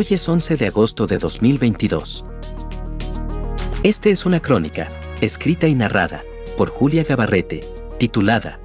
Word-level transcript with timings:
Hoy 0.00 0.06
es 0.12 0.26
11 0.26 0.56
de 0.56 0.66
agosto 0.68 1.06
de 1.06 1.18
2022. 1.18 2.24
Este 3.82 4.10
es 4.10 4.24
una 4.24 4.40
crónica, 4.40 4.88
escrita 5.20 5.68
y 5.68 5.74
narrada, 5.74 6.22
por 6.56 6.70
Julia 6.70 7.04
Gabarrete, 7.04 7.60
titulada 7.98 8.58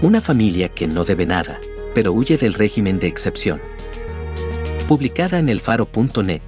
Una 0.00 0.22
familia 0.22 0.70
que 0.70 0.86
no 0.86 1.04
debe 1.04 1.26
nada, 1.26 1.60
pero 1.94 2.14
huye 2.14 2.38
del 2.38 2.54
régimen 2.54 2.98
de 2.98 3.08
excepción. 3.08 3.60
Publicada 4.88 5.38
en 5.38 5.50
elfaro.net. 5.50 6.40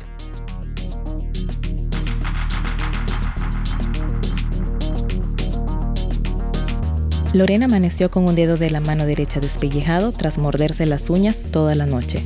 Lorena 7.34 7.66
amaneció 7.66 8.10
con 8.10 8.24
un 8.24 8.36
dedo 8.36 8.56
de 8.56 8.70
la 8.70 8.80
mano 8.80 9.04
derecha 9.04 9.38
despellejado 9.38 10.12
tras 10.12 10.38
morderse 10.38 10.86
las 10.86 11.10
uñas 11.10 11.48
toda 11.50 11.74
la 11.74 11.84
noche 11.84 12.24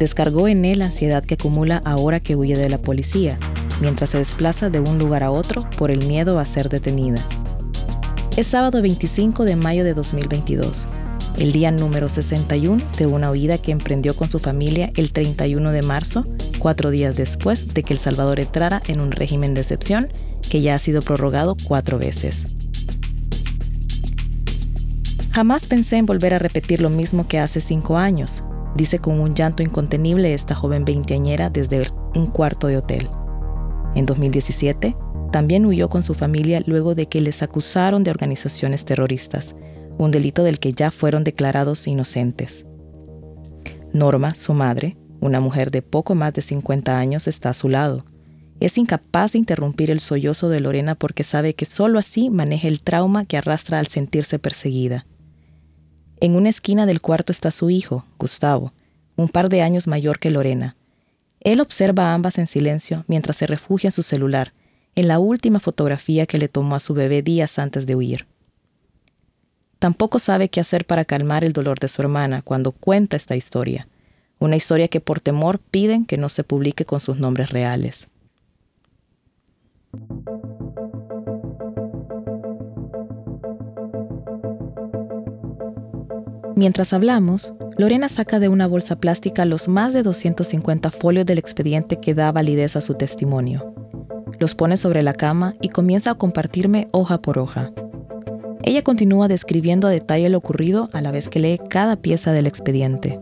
descargó 0.00 0.48
en 0.48 0.64
él 0.64 0.78
la 0.78 0.86
ansiedad 0.86 1.22
que 1.22 1.34
acumula 1.34 1.82
ahora 1.84 2.20
que 2.20 2.34
huye 2.34 2.56
de 2.56 2.70
la 2.70 2.78
policía, 2.78 3.38
mientras 3.82 4.10
se 4.10 4.18
desplaza 4.18 4.70
de 4.70 4.80
un 4.80 4.98
lugar 4.98 5.22
a 5.22 5.30
otro 5.30 5.68
por 5.76 5.90
el 5.90 6.06
miedo 6.06 6.40
a 6.40 6.46
ser 6.46 6.70
detenida. 6.70 7.22
Es 8.36 8.46
sábado 8.46 8.80
25 8.80 9.44
de 9.44 9.56
mayo 9.56 9.84
de 9.84 9.92
2022, 9.92 10.86
el 11.36 11.52
día 11.52 11.70
número 11.70 12.08
61 12.08 12.82
de 12.96 13.06
una 13.06 13.30
huida 13.30 13.58
que 13.58 13.72
emprendió 13.72 14.16
con 14.16 14.30
su 14.30 14.38
familia 14.38 14.90
el 14.96 15.12
31 15.12 15.70
de 15.70 15.82
marzo, 15.82 16.24
cuatro 16.58 16.90
días 16.90 17.14
después 17.14 17.74
de 17.74 17.82
que 17.82 17.92
El 17.92 17.98
Salvador 17.98 18.40
entrara 18.40 18.82
en 18.88 19.00
un 19.00 19.12
régimen 19.12 19.52
de 19.52 19.60
excepción 19.60 20.08
que 20.48 20.62
ya 20.62 20.76
ha 20.76 20.78
sido 20.78 21.02
prorrogado 21.02 21.58
cuatro 21.68 21.98
veces. 21.98 22.46
Jamás 25.32 25.66
pensé 25.66 25.98
en 25.98 26.06
volver 26.06 26.32
a 26.32 26.38
repetir 26.38 26.80
lo 26.80 26.88
mismo 26.88 27.28
que 27.28 27.38
hace 27.38 27.60
cinco 27.60 27.98
años, 27.98 28.42
dice 28.74 28.98
con 28.98 29.20
un 29.20 29.34
llanto 29.34 29.62
incontenible 29.62 30.34
esta 30.34 30.54
joven 30.54 30.84
veinteañera 30.84 31.50
desde 31.50 31.88
un 32.14 32.26
cuarto 32.26 32.66
de 32.66 32.76
hotel. 32.76 33.08
En 33.94 34.06
2017, 34.06 34.96
también 35.32 35.66
huyó 35.66 35.88
con 35.88 36.02
su 36.02 36.14
familia 36.14 36.62
luego 36.66 36.94
de 36.94 37.06
que 37.06 37.20
les 37.20 37.42
acusaron 37.42 38.04
de 38.04 38.10
organizaciones 38.10 38.84
terroristas, 38.84 39.54
un 39.98 40.10
delito 40.10 40.42
del 40.42 40.58
que 40.58 40.72
ya 40.72 40.90
fueron 40.90 41.24
declarados 41.24 41.86
inocentes. 41.86 42.64
Norma, 43.92 44.34
su 44.34 44.54
madre, 44.54 44.96
una 45.20 45.40
mujer 45.40 45.70
de 45.70 45.82
poco 45.82 46.14
más 46.14 46.32
de 46.32 46.42
50 46.42 46.98
años, 46.98 47.28
está 47.28 47.50
a 47.50 47.54
su 47.54 47.68
lado. 47.68 48.04
Es 48.60 48.76
incapaz 48.78 49.32
de 49.32 49.38
interrumpir 49.38 49.90
el 49.90 50.00
sollozo 50.00 50.48
de 50.48 50.60
Lorena 50.60 50.94
porque 50.94 51.24
sabe 51.24 51.54
que 51.54 51.66
sólo 51.66 51.98
así 51.98 52.30
maneja 52.30 52.68
el 52.68 52.80
trauma 52.80 53.24
que 53.24 53.36
arrastra 53.36 53.78
al 53.78 53.86
sentirse 53.86 54.38
perseguida. 54.38 55.06
En 56.20 56.36
una 56.36 56.50
esquina 56.50 56.84
del 56.84 57.00
cuarto 57.00 57.32
está 57.32 57.50
su 57.50 57.70
hijo, 57.70 58.04
Gustavo, 58.18 58.74
un 59.16 59.28
par 59.30 59.48
de 59.48 59.62
años 59.62 59.86
mayor 59.86 60.18
que 60.18 60.30
Lorena. 60.30 60.76
Él 61.40 61.60
observa 61.60 62.10
a 62.10 62.14
ambas 62.14 62.36
en 62.36 62.46
silencio 62.46 63.04
mientras 63.08 63.38
se 63.38 63.46
refugia 63.46 63.88
en 63.88 63.92
su 63.92 64.02
celular, 64.02 64.52
en 64.94 65.08
la 65.08 65.18
última 65.18 65.60
fotografía 65.60 66.26
que 66.26 66.36
le 66.36 66.48
tomó 66.48 66.74
a 66.76 66.80
su 66.80 66.92
bebé 66.92 67.22
días 67.22 67.58
antes 67.58 67.86
de 67.86 67.96
huir. 67.96 68.26
Tampoco 69.78 70.18
sabe 70.18 70.50
qué 70.50 70.60
hacer 70.60 70.84
para 70.84 71.06
calmar 71.06 71.42
el 71.42 71.54
dolor 71.54 71.78
de 71.78 71.88
su 71.88 72.02
hermana 72.02 72.42
cuando 72.42 72.72
cuenta 72.72 73.16
esta 73.16 73.34
historia, 73.34 73.88
una 74.38 74.56
historia 74.56 74.88
que 74.88 75.00
por 75.00 75.20
temor 75.20 75.58
piden 75.58 76.04
que 76.04 76.18
no 76.18 76.28
se 76.28 76.44
publique 76.44 76.84
con 76.84 77.00
sus 77.00 77.18
nombres 77.18 77.48
reales. 77.48 78.08
Mientras 86.60 86.92
hablamos, 86.92 87.54
Lorena 87.78 88.10
saca 88.10 88.38
de 88.38 88.50
una 88.50 88.66
bolsa 88.66 88.96
plástica 88.96 89.46
los 89.46 89.66
más 89.66 89.94
de 89.94 90.02
250 90.02 90.90
folios 90.90 91.24
del 91.24 91.38
expediente 91.38 92.00
que 92.00 92.12
da 92.12 92.30
validez 92.32 92.76
a 92.76 92.82
su 92.82 92.96
testimonio. 92.96 93.74
Los 94.38 94.54
pone 94.54 94.76
sobre 94.76 95.02
la 95.02 95.14
cama 95.14 95.54
y 95.62 95.70
comienza 95.70 96.10
a 96.10 96.16
compartirme 96.16 96.86
hoja 96.92 97.22
por 97.22 97.38
hoja. 97.38 97.72
Ella 98.62 98.82
continúa 98.82 99.26
describiendo 99.26 99.88
a 99.88 99.90
detalle 99.90 100.28
lo 100.28 100.36
ocurrido 100.36 100.90
a 100.92 101.00
la 101.00 101.10
vez 101.10 101.30
que 101.30 101.40
lee 101.40 101.58
cada 101.70 101.96
pieza 101.96 102.32
del 102.32 102.46
expediente. 102.46 103.18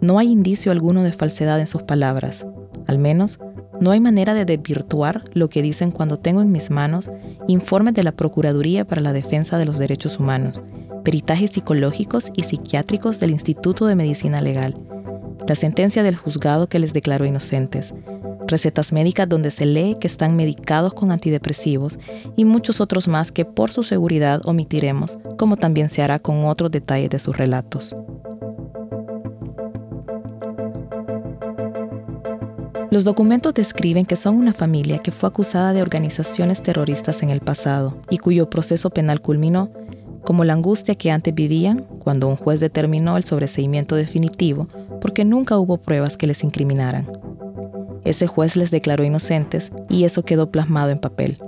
No 0.00 0.18
hay 0.18 0.32
indicio 0.32 0.72
alguno 0.72 1.04
de 1.04 1.12
falsedad 1.12 1.60
en 1.60 1.68
sus 1.68 1.84
palabras. 1.84 2.44
Al 2.88 2.98
menos, 2.98 3.38
no 3.80 3.92
hay 3.92 4.00
manera 4.00 4.34
de 4.34 4.44
desvirtuar 4.44 5.22
lo 5.32 5.48
que 5.48 5.62
dicen 5.62 5.92
cuando 5.92 6.18
tengo 6.18 6.42
en 6.42 6.50
mis 6.50 6.72
manos 6.72 7.08
informes 7.46 7.94
de 7.94 8.02
la 8.02 8.10
Procuraduría 8.10 8.84
para 8.84 9.00
la 9.00 9.12
Defensa 9.12 9.58
de 9.58 9.64
los 9.64 9.78
Derechos 9.78 10.18
Humanos 10.18 10.60
peritajes 11.08 11.52
psicológicos 11.52 12.30
y 12.36 12.42
psiquiátricos 12.42 13.18
del 13.18 13.30
Instituto 13.30 13.86
de 13.86 13.94
Medicina 13.94 14.42
Legal, 14.42 14.76
la 15.46 15.54
sentencia 15.54 16.02
del 16.02 16.16
juzgado 16.16 16.68
que 16.68 16.78
les 16.78 16.92
declaró 16.92 17.24
inocentes, 17.24 17.94
recetas 18.46 18.92
médicas 18.92 19.26
donde 19.26 19.50
se 19.50 19.64
lee 19.64 19.96
que 19.98 20.06
están 20.06 20.36
medicados 20.36 20.92
con 20.92 21.10
antidepresivos 21.10 21.98
y 22.36 22.44
muchos 22.44 22.82
otros 22.82 23.08
más 23.08 23.32
que 23.32 23.46
por 23.46 23.72
su 23.72 23.84
seguridad 23.84 24.42
omitiremos, 24.44 25.16
como 25.38 25.56
también 25.56 25.88
se 25.88 26.02
hará 26.02 26.18
con 26.18 26.44
otros 26.44 26.70
detalles 26.70 27.08
de 27.08 27.20
sus 27.20 27.34
relatos. 27.34 27.96
Los 32.90 33.04
documentos 33.04 33.54
describen 33.54 34.04
que 34.04 34.16
son 34.16 34.36
una 34.36 34.52
familia 34.52 34.98
que 34.98 35.10
fue 35.10 35.30
acusada 35.30 35.72
de 35.72 35.80
organizaciones 35.80 36.62
terroristas 36.62 37.22
en 37.22 37.30
el 37.30 37.40
pasado 37.40 37.96
y 38.10 38.18
cuyo 38.18 38.50
proceso 38.50 38.90
penal 38.90 39.22
culminó 39.22 39.70
como 40.24 40.44
la 40.44 40.52
angustia 40.52 40.94
que 40.94 41.10
antes 41.10 41.34
vivían 41.34 41.86
cuando 41.98 42.28
un 42.28 42.36
juez 42.36 42.60
determinó 42.60 43.16
el 43.16 43.22
sobreseimiento 43.22 43.96
definitivo 43.96 44.68
porque 45.00 45.24
nunca 45.24 45.58
hubo 45.58 45.78
pruebas 45.78 46.16
que 46.16 46.26
les 46.26 46.44
incriminaran. 46.44 47.06
Ese 48.04 48.26
juez 48.26 48.56
les 48.56 48.70
declaró 48.70 49.04
inocentes 49.04 49.72
y 49.88 50.04
eso 50.04 50.24
quedó 50.24 50.50
plasmado 50.50 50.90
en 50.90 50.98
papel, 50.98 51.38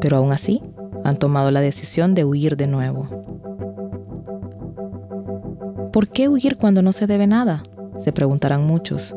pero 0.00 0.16
aún 0.16 0.32
así 0.32 0.62
han 1.04 1.16
tomado 1.16 1.50
la 1.50 1.60
decisión 1.60 2.14
de 2.14 2.24
huir 2.24 2.56
de 2.56 2.66
nuevo. 2.66 3.08
¿Por 5.92 6.08
qué 6.08 6.28
huir 6.28 6.56
cuando 6.56 6.82
no 6.82 6.92
se 6.92 7.06
debe 7.06 7.26
nada? 7.26 7.62
Se 7.98 8.12
preguntarán 8.12 8.64
muchos. 8.66 9.14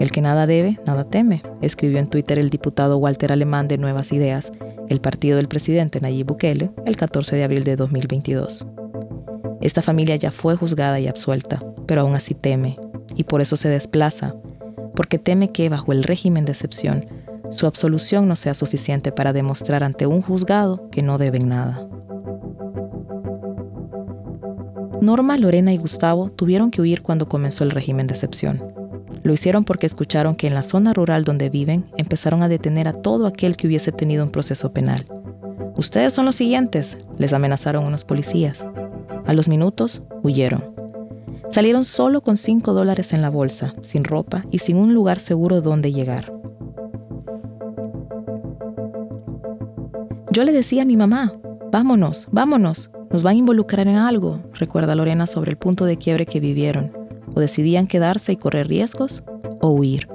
El 0.00 0.10
que 0.10 0.20
nada 0.20 0.46
debe, 0.46 0.80
nada 0.86 1.04
teme, 1.04 1.42
escribió 1.62 1.98
en 1.98 2.08
Twitter 2.08 2.38
el 2.38 2.50
diputado 2.50 2.98
Walter 2.98 3.32
Alemán 3.32 3.68
de 3.68 3.78
Nuevas 3.78 4.12
Ideas, 4.12 4.52
el 4.88 5.00
partido 5.00 5.36
del 5.36 5.48
presidente 5.48 6.00
Nayib 6.00 6.26
Bukele, 6.26 6.70
el 6.84 6.96
14 6.96 7.36
de 7.36 7.44
abril 7.44 7.64
de 7.64 7.76
2022. 7.76 8.66
Esta 9.60 9.82
familia 9.82 10.16
ya 10.16 10.30
fue 10.30 10.56
juzgada 10.56 10.98
y 11.00 11.06
absuelta, 11.06 11.60
pero 11.86 12.02
aún 12.02 12.14
así 12.14 12.34
teme, 12.34 12.78
y 13.16 13.24
por 13.24 13.40
eso 13.40 13.56
se 13.56 13.68
desplaza, 13.68 14.34
porque 14.94 15.18
teme 15.18 15.52
que 15.52 15.68
bajo 15.68 15.92
el 15.92 16.02
régimen 16.02 16.44
de 16.44 16.52
excepción, 16.52 17.06
su 17.50 17.66
absolución 17.66 18.26
no 18.26 18.36
sea 18.36 18.54
suficiente 18.54 19.12
para 19.12 19.32
demostrar 19.32 19.84
ante 19.84 20.06
un 20.06 20.22
juzgado 20.22 20.90
que 20.90 21.02
no 21.02 21.18
deben 21.18 21.48
nada. 21.48 21.86
Norma, 25.00 25.36
Lorena 25.36 25.72
y 25.72 25.76
Gustavo 25.76 26.30
tuvieron 26.30 26.70
que 26.70 26.80
huir 26.80 27.02
cuando 27.02 27.28
comenzó 27.28 27.62
el 27.62 27.70
régimen 27.70 28.06
de 28.06 28.14
excepción. 28.14 28.74
Lo 29.24 29.32
hicieron 29.32 29.64
porque 29.64 29.86
escucharon 29.86 30.36
que 30.36 30.46
en 30.46 30.54
la 30.54 30.62
zona 30.62 30.92
rural 30.92 31.24
donde 31.24 31.48
viven 31.48 31.86
empezaron 31.96 32.42
a 32.42 32.48
detener 32.48 32.88
a 32.88 32.92
todo 32.92 33.26
aquel 33.26 33.56
que 33.56 33.66
hubiese 33.66 33.90
tenido 33.90 34.22
un 34.22 34.30
proceso 34.30 34.74
penal. 34.74 35.06
Ustedes 35.76 36.12
son 36.12 36.26
los 36.26 36.36
siguientes, 36.36 36.98
les 37.16 37.32
amenazaron 37.32 37.86
unos 37.86 38.04
policías. 38.04 38.66
A 39.24 39.32
los 39.32 39.48
minutos, 39.48 40.02
huyeron. 40.22 40.74
Salieron 41.50 41.86
solo 41.86 42.20
con 42.20 42.36
5 42.36 42.74
dólares 42.74 43.14
en 43.14 43.22
la 43.22 43.30
bolsa, 43.30 43.72
sin 43.80 44.04
ropa 44.04 44.44
y 44.50 44.58
sin 44.58 44.76
un 44.76 44.92
lugar 44.92 45.18
seguro 45.18 45.62
donde 45.62 45.90
llegar. 45.90 46.30
Yo 50.32 50.44
le 50.44 50.52
decía 50.52 50.82
a 50.82 50.86
mi 50.86 50.98
mamá, 50.98 51.32
vámonos, 51.72 52.28
vámonos, 52.30 52.90
nos 53.10 53.22
van 53.22 53.36
a 53.36 53.38
involucrar 53.38 53.88
en 53.88 53.96
algo, 53.96 54.40
recuerda 54.52 54.94
Lorena 54.94 55.26
sobre 55.26 55.50
el 55.50 55.56
punto 55.56 55.86
de 55.86 55.96
quiebre 55.96 56.26
que 56.26 56.40
vivieron 56.40 57.03
o 57.34 57.40
decidían 57.40 57.86
quedarse 57.86 58.32
y 58.32 58.36
correr 58.36 58.68
riesgos 58.68 59.22
o 59.60 59.70
huir. 59.70 60.08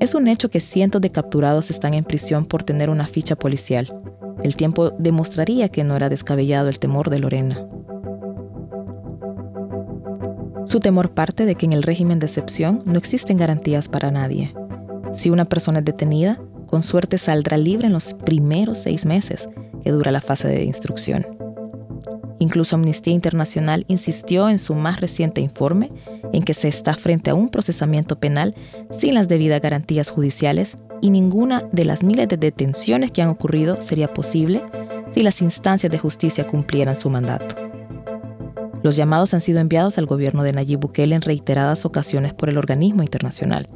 Es 0.00 0.14
un 0.14 0.28
hecho 0.28 0.50
que 0.50 0.60
cientos 0.60 1.00
de 1.00 1.10
capturados 1.10 1.70
están 1.70 1.94
en 1.94 2.04
prisión 2.04 2.46
por 2.46 2.62
tener 2.62 2.88
una 2.88 3.06
ficha 3.06 3.36
policial. 3.36 3.94
El 4.42 4.56
tiempo 4.56 4.90
demostraría 4.90 5.68
que 5.68 5.84
no 5.84 5.94
era 5.94 6.08
descabellado 6.08 6.68
el 6.68 6.78
temor 6.78 7.10
de 7.10 7.18
Lorena. 7.18 7.66
Su 10.64 10.80
temor 10.80 11.10
parte 11.10 11.44
de 11.44 11.54
que 11.54 11.66
en 11.66 11.72
el 11.74 11.82
régimen 11.82 12.18
de 12.18 12.26
excepción 12.26 12.78
no 12.86 12.96
existen 12.96 13.36
garantías 13.36 13.88
para 13.88 14.10
nadie. 14.10 14.54
Si 15.12 15.28
una 15.28 15.44
persona 15.44 15.80
es 15.80 15.84
detenida, 15.84 16.40
con 16.66 16.82
suerte 16.82 17.18
saldrá 17.18 17.58
libre 17.58 17.88
en 17.88 17.92
los 17.92 18.14
primeros 18.14 18.78
seis 18.78 19.04
meses 19.04 19.48
que 19.82 19.90
dura 19.90 20.12
la 20.12 20.20
fase 20.20 20.48
de 20.48 20.64
instrucción. 20.64 21.26
Incluso 22.40 22.74
Amnistía 22.74 23.12
Internacional 23.12 23.84
insistió 23.86 24.48
en 24.48 24.58
su 24.58 24.74
más 24.74 24.98
reciente 25.00 25.42
informe 25.42 25.90
en 26.32 26.42
que 26.42 26.54
se 26.54 26.68
está 26.68 26.94
frente 26.94 27.28
a 27.28 27.34
un 27.34 27.50
procesamiento 27.50 28.18
penal 28.18 28.54
sin 28.96 29.14
las 29.14 29.28
debidas 29.28 29.60
garantías 29.60 30.08
judiciales 30.08 30.78
y 31.02 31.10
ninguna 31.10 31.62
de 31.70 31.84
las 31.84 32.02
miles 32.02 32.28
de 32.28 32.38
detenciones 32.38 33.12
que 33.12 33.20
han 33.20 33.28
ocurrido 33.28 33.82
sería 33.82 34.12
posible 34.12 34.62
si 35.12 35.22
las 35.22 35.42
instancias 35.42 35.92
de 35.92 35.98
justicia 35.98 36.46
cumplieran 36.46 36.96
su 36.96 37.10
mandato. 37.10 37.56
Los 38.82 38.96
llamados 38.96 39.34
han 39.34 39.42
sido 39.42 39.60
enviados 39.60 39.98
al 39.98 40.06
gobierno 40.06 40.42
de 40.42 40.54
Nayib 40.54 40.80
Bukele 40.80 41.14
en 41.14 41.20
reiteradas 41.20 41.84
ocasiones 41.84 42.32
por 42.32 42.48
el 42.48 42.56
organismo 42.56 43.02
internacional. 43.02 43.68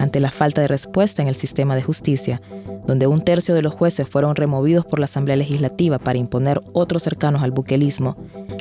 Ante 0.00 0.18
la 0.18 0.32
falta 0.32 0.60
de 0.60 0.66
respuesta 0.66 1.22
en 1.22 1.28
el 1.28 1.36
sistema 1.36 1.76
de 1.76 1.84
justicia, 1.84 2.42
donde 2.86 3.06
un 3.06 3.20
tercio 3.20 3.54
de 3.54 3.62
los 3.62 3.74
jueces 3.74 4.08
fueron 4.08 4.34
removidos 4.34 4.84
por 4.84 4.98
la 4.98 5.04
Asamblea 5.04 5.36
Legislativa 5.36 5.98
para 5.98 6.18
imponer 6.18 6.60
otros 6.72 7.02
cercanos 7.02 7.42
al 7.42 7.50
buquelismo, 7.50 8.16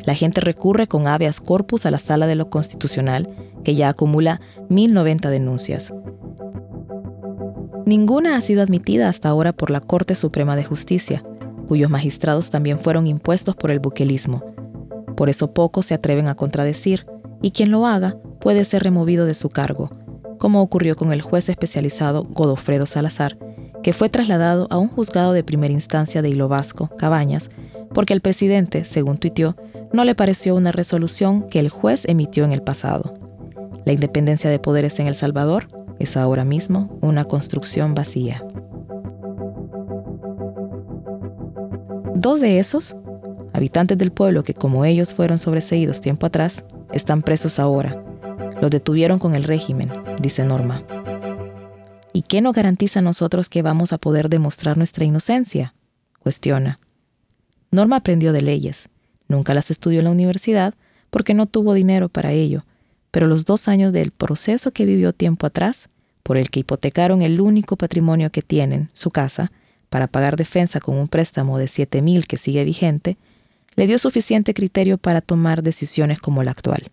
la 0.05 0.15
gente 0.15 0.41
recurre 0.41 0.87
con 0.87 1.07
habeas 1.07 1.39
corpus 1.39 1.85
a 1.85 1.91
la 1.91 1.99
Sala 1.99 2.27
de 2.27 2.35
lo 2.35 2.49
Constitucional, 2.49 3.27
que 3.63 3.75
ya 3.75 3.89
acumula 3.89 4.41
1.090 4.69 5.29
denuncias. 5.29 5.93
Ninguna 7.85 8.35
ha 8.35 8.41
sido 8.41 8.61
admitida 8.61 9.09
hasta 9.09 9.29
ahora 9.29 9.53
por 9.53 9.71
la 9.71 9.81
Corte 9.81 10.15
Suprema 10.15 10.55
de 10.55 10.63
Justicia, 10.63 11.23
cuyos 11.67 11.89
magistrados 11.89 12.49
también 12.49 12.79
fueron 12.79 13.07
impuestos 13.07 13.55
por 13.55 13.71
el 13.71 13.79
buquelismo. 13.79 14.43
Por 15.17 15.29
eso 15.29 15.53
pocos 15.53 15.87
se 15.87 15.95
atreven 15.95 16.27
a 16.27 16.35
contradecir, 16.35 17.05
y 17.41 17.51
quien 17.51 17.71
lo 17.71 17.87
haga 17.87 18.17
puede 18.39 18.65
ser 18.65 18.83
removido 18.83 19.25
de 19.25 19.35
su 19.35 19.49
cargo, 19.49 19.89
como 20.37 20.61
ocurrió 20.61 20.95
con 20.95 21.11
el 21.11 21.21
juez 21.21 21.49
especializado 21.49 22.23
Godofredo 22.23 22.85
Salazar, 22.85 23.37
que 23.83 23.93
fue 23.93 24.09
trasladado 24.09 24.67
a 24.69 24.77
un 24.77 24.87
juzgado 24.87 25.33
de 25.33 25.43
primera 25.43 25.73
instancia 25.73 26.21
de 26.21 26.29
Hilo 26.29 26.47
Vasco, 26.47 26.89
Cabañas, 26.97 27.49
porque 27.93 28.13
al 28.13 28.21
presidente, 28.21 28.85
según 28.85 29.17
tuiteó, 29.17 29.55
no 29.91 30.05
le 30.05 30.15
pareció 30.15 30.55
una 30.55 30.71
resolución 30.71 31.47
que 31.49 31.59
el 31.59 31.69
juez 31.69 32.05
emitió 32.05 32.45
en 32.45 32.51
el 32.51 32.61
pasado. 32.61 33.13
La 33.85 33.93
independencia 33.93 34.49
de 34.49 34.59
poderes 34.59 34.99
en 34.99 35.07
El 35.07 35.15
Salvador 35.15 35.67
es 35.99 36.15
ahora 36.17 36.45
mismo 36.45 36.97
una 37.01 37.25
construcción 37.25 37.93
vacía. 37.93 38.43
Dos 42.15 42.39
de 42.39 42.59
esos, 42.59 42.95
habitantes 43.53 43.97
del 43.97 44.11
pueblo 44.11 44.43
que 44.43 44.53
como 44.53 44.85
ellos 44.85 45.13
fueron 45.13 45.39
sobreseídos 45.39 46.01
tiempo 46.01 46.27
atrás, 46.27 46.63
están 46.93 47.23
presos 47.23 47.59
ahora. 47.59 48.03
Los 48.61 48.69
detuvieron 48.69 49.17
con 49.17 49.33
el 49.33 49.43
régimen, 49.43 49.89
dice 50.21 50.45
Norma. 50.45 50.83
¿Y 52.13 52.23
qué 52.23 52.41
nos 52.41 52.55
garantiza 52.55 52.99
a 52.99 53.03
nosotros 53.03 53.47
que 53.49 53.61
vamos 53.61 53.93
a 53.93 53.97
poder 53.97 54.29
demostrar 54.29 54.77
nuestra 54.77 55.05
inocencia? 55.05 55.73
cuestiona. 56.19 56.79
Norma 57.71 57.97
aprendió 57.97 58.31
de 58.31 58.41
leyes. 58.41 58.89
Nunca 59.27 59.53
las 59.53 59.71
estudió 59.71 59.99
en 59.99 60.05
la 60.05 60.11
universidad 60.11 60.75
porque 61.09 61.33
no 61.33 61.45
tuvo 61.45 61.73
dinero 61.73 62.09
para 62.09 62.31
ello, 62.31 62.63
pero 63.11 63.27
los 63.27 63.45
dos 63.45 63.67
años 63.67 63.91
del 63.93 64.11
proceso 64.11 64.71
que 64.71 64.85
vivió 64.85 65.13
tiempo 65.13 65.47
atrás, 65.47 65.89
por 66.23 66.37
el 66.37 66.49
que 66.49 66.61
hipotecaron 66.61 67.21
el 67.21 67.41
único 67.41 67.75
patrimonio 67.75 68.29
que 68.29 68.41
tienen, 68.41 68.89
su 68.93 69.09
casa, 69.09 69.51
para 69.89 70.07
pagar 70.07 70.35
defensa 70.35 70.79
con 70.79 70.97
un 70.97 71.07
préstamo 71.07 71.57
de 71.57 71.67
7 71.67 72.01
mil 72.01 72.27
que 72.27 72.37
sigue 72.37 72.63
vigente, 72.63 73.17
le 73.75 73.87
dio 73.87 73.97
suficiente 73.99 74.53
criterio 74.53 74.97
para 74.97 75.21
tomar 75.21 75.63
decisiones 75.63 76.19
como 76.19 76.43
la 76.43 76.51
actual. 76.51 76.91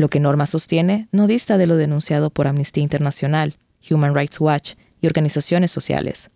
Lo 0.00 0.08
que 0.08 0.18
Norma 0.18 0.46
sostiene 0.46 1.08
no 1.12 1.26
dista 1.26 1.58
de 1.58 1.66
lo 1.66 1.76
denunciado 1.76 2.30
por 2.30 2.46
Amnistía 2.46 2.82
Internacional, 2.82 3.58
Human 3.90 4.14
Rights 4.14 4.40
Watch 4.40 4.72
y 5.02 5.06
organizaciones 5.06 5.72
sociales. 5.72 6.30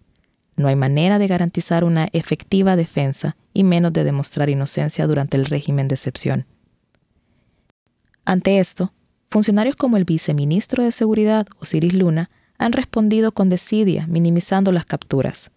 No 0.55 0.69
hay 0.69 0.77
manera 0.77 1.19
de 1.19 1.27
garantizar 1.29 1.83
una 1.83 2.11
efectiva 2.13 2.77
defensa 2.77 3.39
y 3.55 3.65
menos 3.65 3.95
de 3.95 4.05
demostrar 4.05 4.51
inocencia 4.51 5.07
durante 5.07 5.39
el 5.39 5.47
régimen 5.47 5.89
de 5.89 5.95
excepción. 5.95 6.45
Ante 8.27 8.59
esto, 8.59 8.93
funcionarios 9.31 9.77
como 9.77 9.97
el 9.97 10.05
viceministro 10.05 10.85
de 10.85 10.93
Seguridad, 10.93 11.47
Osiris 11.59 11.95
Luna, 11.95 12.29
han 12.59 12.73
respondido 12.73 13.33
con 13.33 13.49
desidia, 13.49 14.07
minimizando 14.07 14.73
las 14.73 14.85
capturas. 14.85 15.51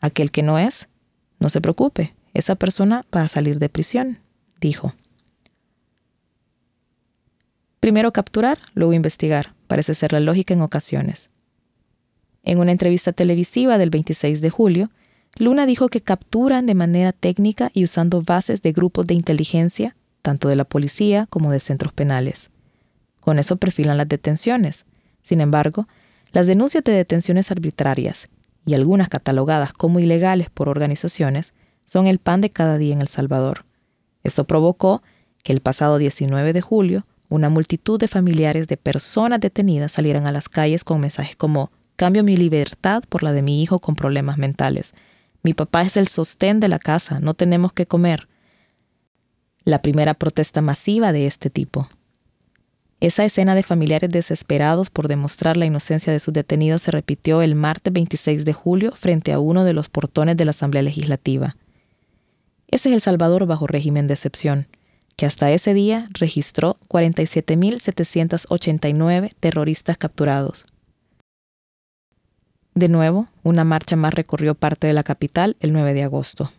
Aquel 0.00 0.32
que 0.32 0.42
no 0.42 0.58
es, 0.58 0.88
no 1.38 1.48
se 1.48 1.60
preocupe, 1.60 2.12
esa 2.34 2.56
persona 2.56 3.06
va 3.16 3.22
a 3.22 3.28
salir 3.28 3.60
de 3.60 3.68
prisión, 3.68 4.18
dijo. 4.60 4.94
Primero 7.80 8.12
capturar, 8.12 8.58
luego 8.74 8.92
investigar, 8.92 9.54
parece 9.66 9.94
ser 9.94 10.12
la 10.12 10.20
lógica 10.20 10.52
en 10.52 10.60
ocasiones. 10.60 11.30
En 12.42 12.58
una 12.58 12.72
entrevista 12.72 13.12
televisiva 13.12 13.78
del 13.78 13.88
26 13.88 14.42
de 14.42 14.50
julio, 14.50 14.90
Luna 15.36 15.64
dijo 15.64 15.88
que 15.88 16.02
capturan 16.02 16.66
de 16.66 16.74
manera 16.74 17.12
técnica 17.12 17.70
y 17.72 17.84
usando 17.84 18.20
bases 18.20 18.60
de 18.60 18.72
grupos 18.72 19.06
de 19.06 19.14
inteligencia, 19.14 19.96
tanto 20.20 20.48
de 20.48 20.56
la 20.56 20.64
policía 20.64 21.26
como 21.30 21.50
de 21.52 21.60
centros 21.60 21.94
penales. 21.94 22.50
Con 23.20 23.38
eso 23.38 23.56
perfilan 23.56 23.96
las 23.96 24.08
detenciones. 24.08 24.84
Sin 25.22 25.40
embargo, 25.40 25.88
las 26.32 26.46
denuncias 26.46 26.84
de 26.84 26.92
detenciones 26.92 27.50
arbitrarias, 27.50 28.28
y 28.66 28.74
algunas 28.74 29.08
catalogadas 29.08 29.72
como 29.72 30.00
ilegales 30.00 30.50
por 30.50 30.68
organizaciones, 30.68 31.54
son 31.86 32.06
el 32.06 32.18
pan 32.18 32.42
de 32.42 32.50
cada 32.50 32.76
día 32.76 32.92
en 32.92 33.00
El 33.00 33.08
Salvador. 33.08 33.64
Esto 34.22 34.44
provocó 34.44 35.02
que 35.42 35.54
el 35.54 35.60
pasado 35.60 35.96
19 35.96 36.52
de 36.52 36.60
julio 36.60 37.06
una 37.30 37.48
multitud 37.48 37.98
de 37.98 38.08
familiares 38.08 38.68
de 38.68 38.76
personas 38.76 39.40
detenidas 39.40 39.92
salieron 39.92 40.26
a 40.26 40.32
las 40.32 40.48
calles 40.48 40.84
con 40.84 41.00
mensajes 41.00 41.36
como 41.36 41.70
Cambio 42.00 42.24
mi 42.24 42.34
libertad 42.34 43.04
por 43.10 43.22
la 43.22 43.34
de 43.34 43.42
mi 43.42 43.62
hijo 43.62 43.78
con 43.78 43.94
problemas 43.94 44.38
mentales. 44.38 44.94
Mi 45.42 45.52
papá 45.52 45.82
es 45.82 45.98
el 45.98 46.08
sostén 46.08 46.58
de 46.58 46.68
la 46.68 46.78
casa, 46.78 47.18
no 47.20 47.34
tenemos 47.34 47.74
que 47.74 47.84
comer. 47.84 48.26
La 49.64 49.82
primera 49.82 50.14
protesta 50.14 50.62
masiva 50.62 51.12
de 51.12 51.26
este 51.26 51.50
tipo. 51.50 51.90
Esa 53.00 53.26
escena 53.26 53.54
de 53.54 53.62
familiares 53.62 54.08
desesperados 54.08 54.88
por 54.88 55.08
demostrar 55.08 55.58
la 55.58 55.66
inocencia 55.66 56.10
de 56.10 56.20
sus 56.20 56.32
detenidos 56.32 56.80
se 56.80 56.90
repitió 56.90 57.42
el 57.42 57.54
martes 57.54 57.92
26 57.92 58.46
de 58.46 58.54
julio 58.54 58.92
frente 58.96 59.34
a 59.34 59.38
uno 59.38 59.64
de 59.64 59.74
los 59.74 59.90
portones 59.90 60.38
de 60.38 60.46
la 60.46 60.52
Asamblea 60.52 60.82
Legislativa. 60.82 61.56
Ese 62.68 62.88
es 62.88 62.94
El 62.94 63.02
Salvador 63.02 63.44
bajo 63.44 63.66
régimen 63.66 64.06
de 64.06 64.14
excepción 64.14 64.68
que 65.20 65.26
hasta 65.26 65.50
ese 65.50 65.74
día 65.74 66.08
registró 66.12 66.78
47.789 66.88 69.34
terroristas 69.38 69.98
capturados. 69.98 70.64
De 72.74 72.88
nuevo, 72.88 73.28
una 73.42 73.64
marcha 73.64 73.96
más 73.96 74.14
recorrió 74.14 74.54
parte 74.54 74.86
de 74.86 74.94
la 74.94 75.02
capital 75.02 75.58
el 75.60 75.74
9 75.74 75.92
de 75.92 76.04
agosto. 76.04 76.50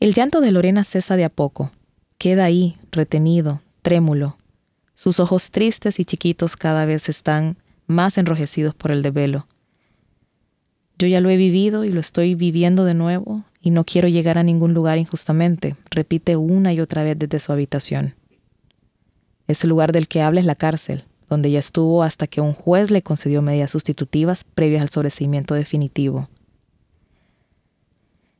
El 0.00 0.14
llanto 0.14 0.40
de 0.40 0.50
Lorena 0.50 0.84
cesa 0.84 1.16
de 1.16 1.26
a 1.26 1.28
poco. 1.28 1.72
Queda 2.16 2.44
ahí, 2.44 2.78
retenido, 2.90 3.60
trémulo. 3.82 4.38
Sus 4.94 5.20
ojos 5.20 5.50
tristes 5.50 6.00
y 6.00 6.06
chiquitos 6.06 6.56
cada 6.56 6.86
vez 6.86 7.10
están 7.10 7.58
más 7.86 8.16
enrojecidos 8.16 8.74
por 8.74 8.92
el 8.92 9.02
desvelo. 9.02 9.46
Yo 11.00 11.06
ya 11.06 11.22
lo 11.22 11.30
he 11.30 11.38
vivido 11.38 11.86
y 11.86 11.90
lo 11.90 11.98
estoy 11.98 12.34
viviendo 12.34 12.84
de 12.84 12.92
nuevo 12.92 13.42
y 13.62 13.70
no 13.70 13.84
quiero 13.84 14.06
llegar 14.06 14.36
a 14.36 14.42
ningún 14.42 14.74
lugar 14.74 14.98
injustamente, 14.98 15.74
repite 15.90 16.36
una 16.36 16.74
y 16.74 16.80
otra 16.80 17.02
vez 17.02 17.18
desde 17.18 17.40
su 17.40 17.52
habitación. 17.52 18.16
Ese 19.48 19.66
lugar 19.66 19.92
del 19.92 20.08
que 20.08 20.20
habla 20.20 20.40
es 20.40 20.46
la 20.46 20.56
cárcel, 20.56 21.04
donde 21.30 21.48
ella 21.48 21.58
estuvo 21.58 22.02
hasta 22.02 22.26
que 22.26 22.42
un 22.42 22.52
juez 22.52 22.90
le 22.90 23.00
concedió 23.00 23.40
medidas 23.40 23.70
sustitutivas 23.70 24.44
previas 24.44 24.82
al 24.82 24.90
sobreseimiento 24.90 25.54
definitivo. 25.54 26.28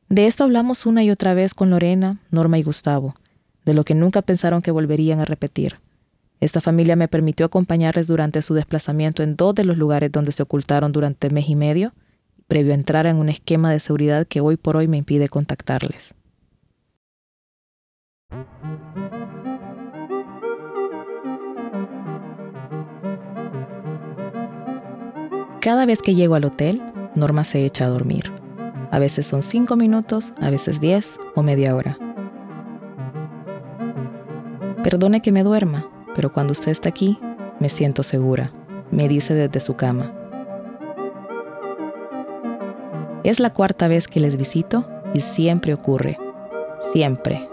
De 0.07 0.27
esto 0.27 0.43
hablamos 0.43 0.85
una 0.85 1.03
y 1.03 1.09
otra 1.09 1.33
vez 1.33 1.55
con 1.55 1.71
Lorena, 1.71 2.19
Norma 2.29 2.59
y 2.59 2.63
Gustavo, 2.63 3.15
de 3.65 3.73
lo 3.73 3.83
que 3.85 3.95
nunca 3.95 4.21
pensaron 4.21 4.61
que 4.61 4.69
volverían 4.69 5.19
a 5.19 5.25
repetir. 5.25 5.79
Esta 6.39 6.61
familia 6.61 6.95
me 6.95 7.07
permitió 7.07 7.47
acompañarles 7.47 8.05
durante 8.05 8.43
su 8.43 8.53
desplazamiento 8.53 9.23
en 9.23 9.35
dos 9.35 9.55
de 9.55 9.63
los 9.63 9.77
lugares 9.77 10.11
donde 10.11 10.31
se 10.31 10.43
ocultaron 10.43 10.91
durante 10.91 11.31
mes 11.31 11.49
y 11.49 11.55
medio 11.55 11.93
previo 12.51 12.73
a 12.73 12.75
entrar 12.75 13.07
en 13.07 13.15
un 13.15 13.29
esquema 13.29 13.71
de 13.71 13.79
seguridad 13.79 14.27
que 14.27 14.41
hoy 14.41 14.57
por 14.57 14.75
hoy 14.75 14.85
me 14.85 14.97
impide 14.97 15.29
contactarles. 15.29 16.13
Cada 25.61 25.85
vez 25.85 26.01
que 26.01 26.13
llego 26.13 26.35
al 26.35 26.43
hotel, 26.43 26.81
Norma 27.15 27.45
se 27.45 27.63
echa 27.63 27.85
a 27.85 27.87
dormir. 27.87 28.33
A 28.91 28.99
veces 28.99 29.27
son 29.27 29.43
cinco 29.43 29.77
minutos, 29.77 30.33
a 30.41 30.49
veces 30.49 30.81
diez 30.81 31.17
o 31.35 31.43
media 31.43 31.73
hora. 31.73 31.97
Perdone 34.83 35.21
que 35.21 35.31
me 35.31 35.45
duerma, 35.45 35.89
pero 36.17 36.33
cuando 36.33 36.51
usted 36.51 36.73
está 36.73 36.89
aquí, 36.89 37.17
me 37.61 37.69
siento 37.69 38.03
segura, 38.03 38.51
me 38.91 39.07
dice 39.07 39.35
desde 39.35 39.61
su 39.61 39.77
cama. 39.77 40.20
Es 43.31 43.39
la 43.39 43.53
cuarta 43.53 43.87
vez 43.87 44.09
que 44.09 44.19
les 44.19 44.35
visito 44.35 44.85
y 45.13 45.21
siempre 45.21 45.73
ocurre. 45.73 46.17
Siempre. 46.91 47.47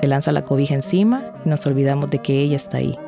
Se 0.00 0.08
lanza 0.08 0.32
la 0.32 0.40
cobija 0.40 0.74
encima 0.74 1.34
y 1.44 1.50
nos 1.50 1.66
olvidamos 1.66 2.10
de 2.10 2.20
que 2.20 2.40
ella 2.40 2.56
está 2.56 2.78
ahí. 2.78 2.98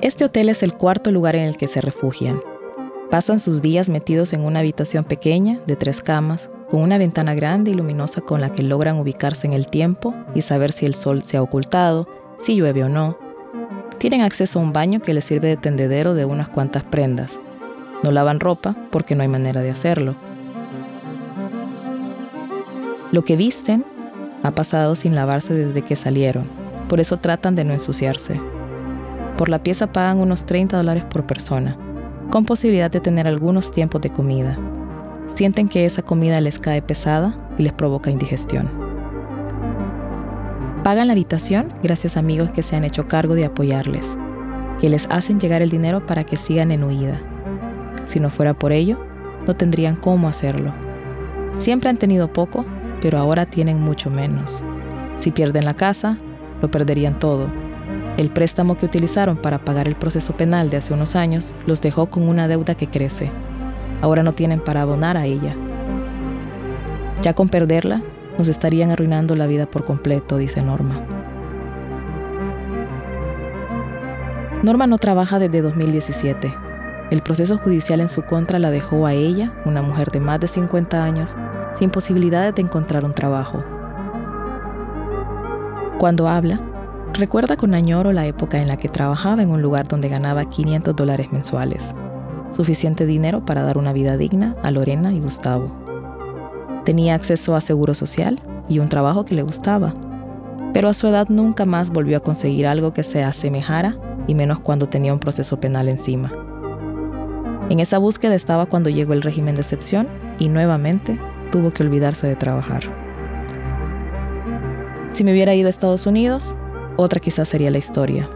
Este 0.00 0.24
hotel 0.24 0.48
es 0.48 0.62
el 0.62 0.72
cuarto 0.72 1.10
lugar 1.10 1.36
en 1.36 1.42
el 1.42 1.58
que 1.58 1.68
se 1.68 1.82
refugian. 1.82 2.40
Pasan 3.10 3.38
sus 3.38 3.60
días 3.60 3.90
metidos 3.90 4.32
en 4.32 4.46
una 4.46 4.60
habitación 4.60 5.04
pequeña 5.04 5.60
de 5.66 5.76
tres 5.76 6.00
camas, 6.00 6.48
con 6.70 6.80
una 6.80 6.96
ventana 6.96 7.34
grande 7.34 7.72
y 7.72 7.74
luminosa 7.74 8.22
con 8.22 8.40
la 8.40 8.54
que 8.54 8.62
logran 8.62 8.98
ubicarse 8.98 9.46
en 9.46 9.52
el 9.52 9.66
tiempo 9.68 10.14
y 10.34 10.40
saber 10.40 10.72
si 10.72 10.86
el 10.86 10.94
sol 10.94 11.22
se 11.22 11.36
ha 11.36 11.42
ocultado, 11.42 12.08
si 12.40 12.54
llueve 12.54 12.82
o 12.82 12.88
no. 12.88 13.18
Tienen 13.98 14.22
acceso 14.22 14.58
a 14.58 14.62
un 14.62 14.72
baño 14.72 15.00
que 15.00 15.12
les 15.12 15.26
sirve 15.26 15.48
de 15.48 15.58
tendedero 15.58 16.14
de 16.14 16.24
unas 16.24 16.48
cuantas 16.48 16.82
prendas. 16.82 17.38
No 18.02 18.10
lavan 18.10 18.40
ropa 18.40 18.74
porque 18.90 19.14
no 19.14 19.22
hay 19.22 19.28
manera 19.28 19.60
de 19.60 19.70
hacerlo. 19.70 20.14
Lo 23.12 23.24
que 23.24 23.36
visten 23.36 23.84
ha 24.42 24.52
pasado 24.52 24.96
sin 24.96 25.14
lavarse 25.14 25.54
desde 25.54 25.82
que 25.82 25.96
salieron, 25.96 26.48
por 26.88 26.98
eso 26.98 27.18
tratan 27.18 27.54
de 27.54 27.64
no 27.64 27.72
ensuciarse. 27.72 28.40
Por 29.36 29.48
la 29.48 29.62
pieza 29.62 29.92
pagan 29.92 30.18
unos 30.18 30.46
30 30.46 30.76
dólares 30.76 31.04
por 31.04 31.26
persona, 31.26 31.76
con 32.30 32.44
posibilidad 32.44 32.90
de 32.90 33.00
tener 33.00 33.26
algunos 33.26 33.70
tiempos 33.70 34.00
de 34.00 34.10
comida. 34.10 34.58
Sienten 35.34 35.68
que 35.68 35.86
esa 35.86 36.02
comida 36.02 36.40
les 36.40 36.58
cae 36.58 36.82
pesada 36.82 37.34
y 37.58 37.62
les 37.62 37.72
provoca 37.72 38.10
indigestión. 38.10 38.68
Pagan 40.82 41.06
la 41.06 41.12
habitación 41.12 41.72
gracias 41.82 42.16
a 42.16 42.20
amigos 42.20 42.50
que 42.50 42.62
se 42.62 42.74
han 42.74 42.84
hecho 42.84 43.06
cargo 43.06 43.34
de 43.34 43.44
apoyarles, 43.44 44.06
que 44.80 44.88
les 44.88 45.06
hacen 45.10 45.38
llegar 45.38 45.62
el 45.62 45.70
dinero 45.70 46.04
para 46.04 46.24
que 46.24 46.36
sigan 46.36 46.72
en 46.72 46.82
huida. 46.82 47.20
Si 48.12 48.20
no 48.20 48.28
fuera 48.28 48.52
por 48.52 48.72
ello, 48.72 48.98
no 49.46 49.54
tendrían 49.54 49.96
cómo 49.96 50.28
hacerlo. 50.28 50.74
Siempre 51.58 51.88
han 51.88 51.96
tenido 51.96 52.30
poco, 52.32 52.66
pero 53.00 53.18
ahora 53.18 53.46
tienen 53.46 53.80
mucho 53.80 54.10
menos. 54.10 54.62
Si 55.18 55.30
pierden 55.30 55.64
la 55.64 55.72
casa, 55.72 56.18
lo 56.60 56.70
perderían 56.70 57.18
todo 57.18 57.48
el 58.18 58.30
préstamo 58.30 58.76
que 58.76 58.86
utilizaron 58.86 59.36
para 59.36 59.64
pagar 59.64 59.88
el 59.88 59.96
proceso 59.96 60.36
penal 60.36 60.68
de 60.70 60.76
hace 60.76 60.92
unos 60.92 61.16
años 61.16 61.52
los 61.66 61.80
dejó 61.80 62.06
con 62.06 62.28
una 62.28 62.46
deuda 62.46 62.74
que 62.74 62.88
crece. 62.88 63.30
Ahora 64.00 64.22
no 64.22 64.34
tienen 64.34 64.60
para 64.60 64.82
abonar 64.82 65.16
a 65.16 65.26
ella. 65.26 65.56
Ya 67.22 67.32
con 67.32 67.48
perderla, 67.48 68.02
nos 68.38 68.48
estarían 68.48 68.90
arruinando 68.90 69.34
la 69.34 69.46
vida 69.46 69.66
por 69.66 69.84
completo, 69.84 70.36
dice 70.36 70.62
Norma. 70.62 71.00
Norma 74.62 74.86
no 74.86 74.98
trabaja 74.98 75.38
desde 75.38 75.62
2017. 75.62 76.71
El 77.12 77.22
proceso 77.22 77.58
judicial 77.58 78.00
en 78.00 78.08
su 78.08 78.22
contra 78.22 78.58
la 78.58 78.70
dejó 78.70 79.04
a 79.04 79.12
ella, 79.12 79.52
una 79.66 79.82
mujer 79.82 80.10
de 80.10 80.18
más 80.18 80.40
de 80.40 80.48
50 80.48 81.04
años, 81.04 81.36
sin 81.78 81.90
posibilidades 81.90 82.54
de 82.54 82.62
encontrar 82.62 83.04
un 83.04 83.12
trabajo. 83.12 83.62
Cuando 85.98 86.26
habla, 86.26 86.58
Recuerda 87.14 87.58
con 87.58 87.74
añoro 87.74 88.10
la 88.12 88.24
época 88.24 88.56
en 88.56 88.68
la 88.68 88.78
que 88.78 88.88
trabajaba 88.88 89.42
en 89.42 89.50
un 89.50 89.60
lugar 89.60 89.86
donde 89.86 90.08
ganaba 90.08 90.46
500 90.46 90.96
dólares 90.96 91.30
mensuales, 91.30 91.94
suficiente 92.50 93.04
dinero 93.04 93.44
para 93.44 93.64
dar 93.64 93.76
una 93.76 93.92
vida 93.92 94.16
digna 94.16 94.56
a 94.62 94.70
Lorena 94.70 95.12
y 95.12 95.20
Gustavo. 95.20 95.70
Tenía 96.86 97.14
acceso 97.14 97.54
a 97.54 97.60
seguro 97.60 97.92
social 97.92 98.40
y 98.66 98.78
un 98.78 98.88
trabajo 98.88 99.26
que 99.26 99.34
le 99.34 99.42
gustaba, 99.42 99.92
pero 100.72 100.88
a 100.88 100.94
su 100.94 101.06
edad 101.06 101.28
nunca 101.28 101.66
más 101.66 101.90
volvió 101.90 102.16
a 102.16 102.20
conseguir 102.20 102.66
algo 102.66 102.94
que 102.94 103.02
se 103.02 103.22
asemejara 103.22 103.98
y 104.26 104.34
menos 104.34 104.60
cuando 104.60 104.88
tenía 104.88 105.12
un 105.12 105.20
proceso 105.20 105.60
penal 105.60 105.90
encima. 105.90 106.32
En 107.72 107.80
esa 107.80 107.96
búsqueda 107.96 108.34
estaba 108.34 108.66
cuando 108.66 108.90
llegó 108.90 109.14
el 109.14 109.22
régimen 109.22 109.54
de 109.54 109.62
excepción 109.62 110.06
y 110.38 110.50
nuevamente 110.50 111.18
tuvo 111.50 111.72
que 111.72 111.82
olvidarse 111.82 112.26
de 112.26 112.36
trabajar. 112.36 112.82
Si 115.10 115.24
me 115.24 115.32
hubiera 115.32 115.54
ido 115.54 115.68
a 115.68 115.70
Estados 115.70 116.04
Unidos, 116.04 116.54
otra 116.98 117.18
quizás 117.18 117.48
sería 117.48 117.70
la 117.70 117.78
historia, 117.78 118.28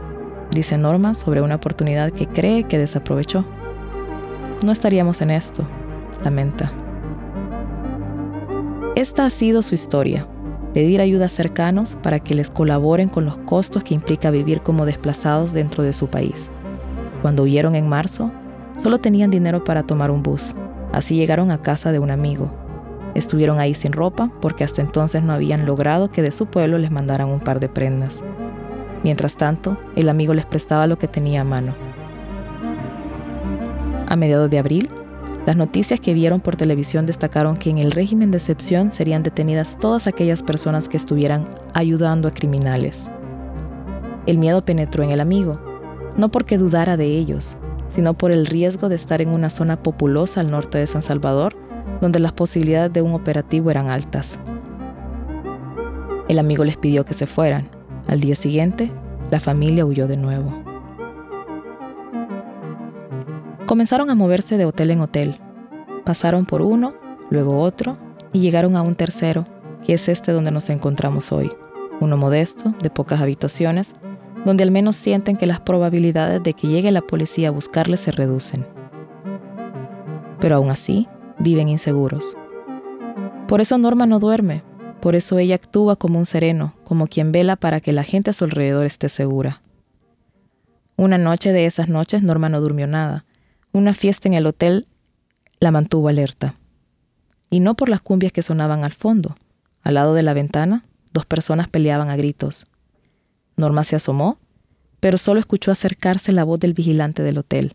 dice 0.52 0.78
Norma 0.78 1.12
sobre 1.12 1.42
una 1.42 1.56
oportunidad 1.56 2.12
que 2.12 2.26
cree 2.26 2.64
que 2.64 2.78
desaprovechó. 2.78 3.44
No 4.64 4.72
estaríamos 4.72 5.20
en 5.20 5.28
esto, 5.28 5.66
lamenta. 6.24 6.72
Esta 8.94 9.26
ha 9.26 9.30
sido 9.30 9.60
su 9.60 9.74
historia, 9.74 10.26
pedir 10.72 11.02
ayuda 11.02 11.26
a 11.26 11.28
cercanos 11.28 11.94
para 12.02 12.20
que 12.20 12.32
les 12.32 12.48
colaboren 12.48 13.10
con 13.10 13.26
los 13.26 13.36
costos 13.36 13.84
que 13.84 13.92
implica 13.92 14.30
vivir 14.30 14.62
como 14.62 14.86
desplazados 14.86 15.52
dentro 15.52 15.82
de 15.82 15.92
su 15.92 16.06
país. 16.06 16.48
Cuando 17.20 17.42
huyeron 17.42 17.74
en 17.74 17.86
marzo, 17.86 18.32
solo 18.76 18.98
tenían 18.98 19.30
dinero 19.30 19.64
para 19.64 19.82
tomar 19.82 20.10
un 20.10 20.22
bus, 20.22 20.54
así 20.92 21.16
llegaron 21.16 21.50
a 21.50 21.62
casa 21.62 21.92
de 21.92 21.98
un 21.98 22.10
amigo. 22.10 22.50
Estuvieron 23.14 23.60
ahí 23.60 23.74
sin 23.74 23.92
ropa 23.92 24.30
porque 24.40 24.64
hasta 24.64 24.82
entonces 24.82 25.22
no 25.22 25.32
habían 25.32 25.64
logrado 25.64 26.10
que 26.10 26.22
de 26.22 26.32
su 26.32 26.46
pueblo 26.46 26.76
les 26.76 26.90
mandaran 26.90 27.28
un 27.28 27.40
par 27.40 27.60
de 27.60 27.68
prendas. 27.68 28.22
Mientras 29.02 29.36
tanto, 29.36 29.78
el 29.94 30.08
amigo 30.08 30.34
les 30.34 30.44
prestaba 30.44 30.86
lo 30.86 30.98
que 30.98 31.08
tenía 31.08 31.40
a 31.40 31.44
mano. 31.44 31.74
A 34.08 34.16
mediados 34.16 34.50
de 34.50 34.58
abril, 34.58 34.90
las 35.46 35.56
noticias 35.56 36.00
que 36.00 36.12
vieron 36.12 36.40
por 36.40 36.56
televisión 36.56 37.06
destacaron 37.06 37.56
que 37.56 37.70
en 37.70 37.78
el 37.78 37.92
régimen 37.92 38.30
de 38.30 38.38
excepción 38.38 38.92
serían 38.92 39.22
detenidas 39.22 39.78
todas 39.78 40.06
aquellas 40.06 40.42
personas 40.42 40.88
que 40.88 40.96
estuvieran 40.96 41.48
ayudando 41.72 42.28
a 42.28 42.32
criminales. 42.32 43.08
El 44.26 44.38
miedo 44.38 44.64
penetró 44.64 45.04
en 45.04 45.10
el 45.10 45.20
amigo, 45.20 45.60
no 46.16 46.30
porque 46.30 46.58
dudara 46.58 46.96
de 46.96 47.06
ellos, 47.06 47.56
sino 47.88 48.14
por 48.14 48.30
el 48.30 48.46
riesgo 48.46 48.88
de 48.88 48.96
estar 48.96 49.22
en 49.22 49.30
una 49.30 49.50
zona 49.50 49.82
populosa 49.82 50.40
al 50.40 50.50
norte 50.50 50.78
de 50.78 50.86
San 50.86 51.02
Salvador, 51.02 51.56
donde 52.00 52.18
las 52.18 52.32
posibilidades 52.32 52.92
de 52.92 53.02
un 53.02 53.14
operativo 53.14 53.70
eran 53.70 53.88
altas. 53.88 54.38
El 56.28 56.38
amigo 56.38 56.64
les 56.64 56.76
pidió 56.76 57.04
que 57.04 57.14
se 57.14 57.26
fueran, 57.26 57.68
al 58.08 58.20
día 58.20 58.36
siguiente, 58.36 58.90
la 59.30 59.40
familia 59.40 59.84
huyó 59.84 60.06
de 60.06 60.16
nuevo. 60.16 60.52
Comenzaron 63.66 64.10
a 64.10 64.14
moverse 64.14 64.56
de 64.56 64.64
hotel 64.64 64.92
en 64.92 65.00
hotel. 65.00 65.40
Pasaron 66.04 66.46
por 66.46 66.62
uno, 66.62 66.94
luego 67.30 67.58
otro, 67.58 67.96
y 68.32 68.40
llegaron 68.40 68.76
a 68.76 68.82
un 68.82 68.94
tercero, 68.94 69.44
que 69.84 69.94
es 69.94 70.08
este 70.08 70.30
donde 70.30 70.52
nos 70.52 70.70
encontramos 70.70 71.32
hoy. 71.32 71.50
Uno 72.00 72.16
modesto, 72.16 72.74
de 72.80 72.90
pocas 72.90 73.20
habitaciones, 73.20 73.94
donde 74.46 74.62
al 74.62 74.70
menos 74.70 74.94
sienten 74.94 75.36
que 75.36 75.44
las 75.44 75.58
probabilidades 75.58 76.40
de 76.40 76.54
que 76.54 76.68
llegue 76.68 76.92
la 76.92 77.02
policía 77.02 77.48
a 77.48 77.50
buscarles 77.50 77.98
se 77.98 78.12
reducen. 78.12 78.64
Pero 80.38 80.54
aún 80.54 80.70
así, 80.70 81.08
viven 81.40 81.68
inseguros. 81.68 82.36
Por 83.48 83.60
eso 83.60 83.76
Norma 83.76 84.06
no 84.06 84.20
duerme, 84.20 84.62
por 85.00 85.16
eso 85.16 85.38
ella 85.38 85.56
actúa 85.56 85.96
como 85.96 86.20
un 86.20 86.26
sereno, 86.26 86.74
como 86.84 87.08
quien 87.08 87.32
vela 87.32 87.56
para 87.56 87.80
que 87.80 87.92
la 87.92 88.04
gente 88.04 88.30
a 88.30 88.32
su 88.32 88.44
alrededor 88.44 88.86
esté 88.86 89.08
segura. 89.08 89.62
Una 90.96 91.18
noche 91.18 91.52
de 91.52 91.66
esas 91.66 91.88
noches 91.88 92.22
Norma 92.22 92.48
no 92.48 92.60
durmió 92.60 92.86
nada. 92.86 93.24
Una 93.72 93.94
fiesta 93.94 94.28
en 94.28 94.34
el 94.34 94.46
hotel 94.46 94.86
la 95.58 95.72
mantuvo 95.72 96.08
alerta. 96.08 96.54
Y 97.50 97.58
no 97.58 97.74
por 97.74 97.88
las 97.88 98.00
cumbias 98.00 98.32
que 98.32 98.42
sonaban 98.42 98.84
al 98.84 98.92
fondo. 98.92 99.34
Al 99.82 99.94
lado 99.94 100.14
de 100.14 100.22
la 100.22 100.34
ventana, 100.34 100.84
dos 101.12 101.26
personas 101.26 101.68
peleaban 101.68 102.10
a 102.10 102.16
gritos. 102.16 102.68
Norma 103.56 103.84
se 103.84 103.96
asomó, 103.96 104.38
pero 105.00 105.18
solo 105.18 105.40
escuchó 105.40 105.70
acercarse 105.70 106.32
la 106.32 106.44
voz 106.44 106.60
del 106.60 106.74
vigilante 106.74 107.22
del 107.22 107.38
hotel. 107.38 107.74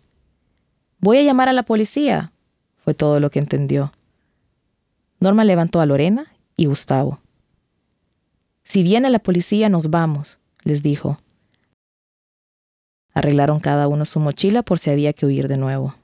Voy 1.00 1.18
a 1.18 1.24
llamar 1.24 1.50
a 1.50 1.54
la 1.54 1.64
policía, 1.64 2.32
fue 2.84 2.94
todo 2.94 3.20
lo 3.20 3.30
que 3.30 3.40
entendió. 3.40 3.92
Norma 5.20 5.44
levantó 5.44 5.82
a 5.82 5.86
Lorena 5.86 6.34
y 6.56 6.66
Gustavo. 6.66 7.20
Si 8.64 8.84
viene 8.84 9.10
la 9.10 9.20
policía, 9.20 9.70
nos 9.70 9.90
vamos, 9.90 10.40
les 10.64 10.84
dijo. 10.84 11.20
Arreglaron 13.14 13.60
cada 13.60 13.88
uno 13.88 14.06
su 14.06 14.20
mochila 14.20 14.64
por 14.64 14.80
si 14.80 14.90
había 14.90 15.14
que 15.14 15.26
huir 15.26 15.48
de 15.48 15.58
nuevo. 15.58 15.96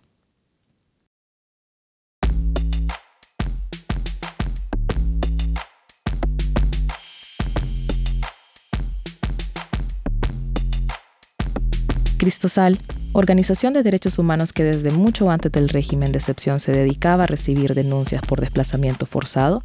Cristosal, 12.17 12.79
organización 13.13 13.73
de 13.73 13.83
derechos 13.83 14.17
humanos 14.17 14.51
que 14.51 14.63
desde 14.63 14.89
mucho 14.89 15.29
antes 15.29 15.51
del 15.51 15.69
régimen 15.69 16.11
de 16.11 16.17
excepción 16.17 16.59
se 16.59 16.71
dedicaba 16.71 17.25
a 17.25 17.27
recibir 17.27 17.75
denuncias 17.75 18.23
por 18.23 18.41
desplazamiento 18.41 19.05
forzado, 19.05 19.63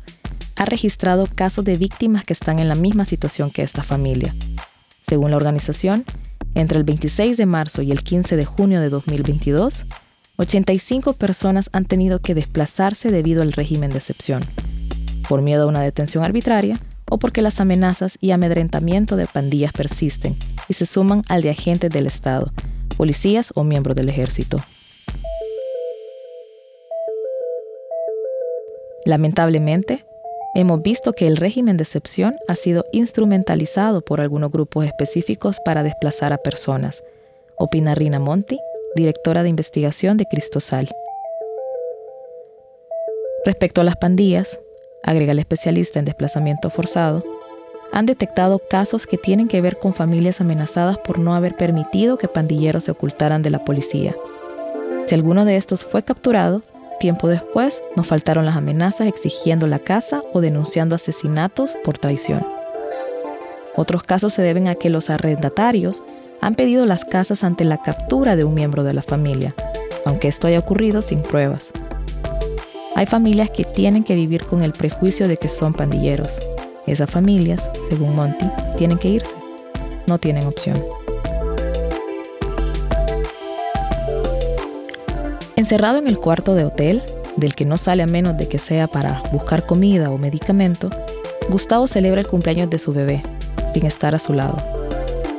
ha 0.56 0.66
registrado 0.66 1.26
casos 1.34 1.64
de 1.64 1.76
víctimas 1.78 2.24
que 2.24 2.34
están 2.34 2.58
en 2.58 2.68
la 2.68 2.74
misma 2.74 3.06
situación 3.06 3.50
que 3.50 3.62
esta 3.62 3.82
familia. 3.82 4.34
Según 5.08 5.30
la 5.30 5.38
organización, 5.38 6.04
entre 6.54 6.76
el 6.76 6.84
26 6.84 7.38
de 7.38 7.46
marzo 7.46 7.80
y 7.80 7.90
el 7.90 8.02
15 8.02 8.36
de 8.36 8.44
junio 8.44 8.82
de 8.82 8.90
2022, 8.90 9.86
85 10.36 11.14
personas 11.14 11.70
han 11.72 11.86
tenido 11.86 12.20
que 12.20 12.34
desplazarse 12.34 13.10
debido 13.10 13.40
al 13.40 13.54
régimen 13.54 13.90
de 13.90 13.98
excepción, 13.98 14.44
por 15.26 15.40
miedo 15.40 15.64
a 15.64 15.66
una 15.66 15.80
detención 15.80 16.22
arbitraria 16.22 16.78
o 17.08 17.18
porque 17.18 17.40
las 17.40 17.60
amenazas 17.60 18.18
y 18.20 18.32
amedrentamiento 18.32 19.16
de 19.16 19.24
pandillas 19.24 19.72
persisten 19.72 20.36
y 20.68 20.74
se 20.74 20.86
suman 20.86 21.22
al 21.28 21.42
de 21.42 21.50
agentes 21.50 21.90
del 21.90 22.06
Estado, 22.06 22.50
policías 22.96 23.52
o 23.54 23.64
miembros 23.64 23.96
del 23.96 24.08
ejército. 24.08 24.58
Lamentablemente, 29.04 30.04
hemos 30.54 30.82
visto 30.82 31.12
que 31.12 31.26
el 31.26 31.36
régimen 31.36 31.76
de 31.76 31.82
excepción 31.82 32.36
ha 32.46 32.54
sido 32.54 32.84
instrumentalizado 32.92 34.00
por 34.00 34.20
algunos 34.20 34.52
grupos 34.52 34.86
específicos 34.86 35.58
para 35.64 35.82
desplazar 35.82 36.32
a 36.32 36.38
personas, 36.38 37.02
opina 37.56 37.94
Rina 37.94 38.20
Monti, 38.20 38.58
directora 38.94 39.42
de 39.42 39.48
investigación 39.48 40.16
de 40.16 40.26
Cristosal. 40.26 40.88
Respecto 43.44 43.80
a 43.80 43.84
las 43.84 43.96
pandillas, 43.96 44.60
agrega 45.02 45.32
el 45.32 45.40
especialista 45.40 45.98
en 45.98 46.04
desplazamiento 46.04 46.70
forzado, 46.70 47.24
han 47.92 48.06
detectado 48.06 48.60
casos 48.70 49.06
que 49.06 49.18
tienen 49.18 49.48
que 49.48 49.60
ver 49.60 49.78
con 49.78 49.92
familias 49.92 50.40
amenazadas 50.40 50.96
por 50.98 51.18
no 51.18 51.34
haber 51.34 51.56
permitido 51.56 52.16
que 52.16 52.26
pandilleros 52.26 52.84
se 52.84 52.90
ocultaran 52.90 53.42
de 53.42 53.50
la 53.50 53.64
policía. 53.64 54.16
Si 55.06 55.14
alguno 55.14 55.44
de 55.44 55.56
estos 55.56 55.84
fue 55.84 56.02
capturado, 56.02 56.62
tiempo 56.98 57.28
después 57.28 57.82
nos 57.96 58.06
faltaron 58.06 58.46
las 58.46 58.56
amenazas 58.56 59.08
exigiendo 59.08 59.66
la 59.66 59.78
casa 59.78 60.22
o 60.32 60.40
denunciando 60.40 60.94
asesinatos 60.94 61.72
por 61.84 61.98
traición. 61.98 62.46
Otros 63.76 64.02
casos 64.02 64.32
se 64.32 64.42
deben 64.42 64.68
a 64.68 64.74
que 64.74 64.90
los 64.90 65.10
arrendatarios 65.10 66.02
han 66.40 66.54
pedido 66.54 66.86
las 66.86 67.04
casas 67.04 67.44
ante 67.44 67.64
la 67.64 67.78
captura 67.82 68.36
de 68.36 68.44
un 68.44 68.54
miembro 68.54 68.84
de 68.84 68.94
la 68.94 69.02
familia, 69.02 69.54
aunque 70.04 70.28
esto 70.28 70.46
haya 70.46 70.58
ocurrido 70.58 71.02
sin 71.02 71.22
pruebas. 71.22 71.70
Hay 72.94 73.06
familias 73.06 73.50
que 73.50 73.64
tienen 73.64 74.04
que 74.04 74.14
vivir 74.14 74.44
con 74.44 74.62
el 74.62 74.72
prejuicio 74.72 75.28
de 75.28 75.36
que 75.36 75.48
son 75.48 75.72
pandilleros. 75.72 76.38
Esas 76.86 77.10
familias, 77.10 77.70
según 77.88 78.16
Monty, 78.16 78.46
tienen 78.76 78.98
que 78.98 79.08
irse. 79.08 79.36
No 80.06 80.18
tienen 80.18 80.46
opción. 80.46 80.82
Encerrado 85.54 85.98
en 85.98 86.08
el 86.08 86.18
cuarto 86.18 86.54
de 86.54 86.64
hotel, 86.64 87.02
del 87.36 87.54
que 87.54 87.64
no 87.64 87.78
sale 87.78 88.02
a 88.02 88.06
menos 88.06 88.36
de 88.36 88.48
que 88.48 88.58
sea 88.58 88.88
para 88.88 89.22
buscar 89.32 89.64
comida 89.64 90.10
o 90.10 90.18
medicamento, 90.18 90.90
Gustavo 91.48 91.86
celebra 91.86 92.20
el 92.20 92.26
cumpleaños 92.26 92.68
de 92.68 92.78
su 92.78 92.92
bebé, 92.92 93.22
sin 93.72 93.86
estar 93.86 94.14
a 94.14 94.18
su 94.18 94.32
lado. 94.32 94.56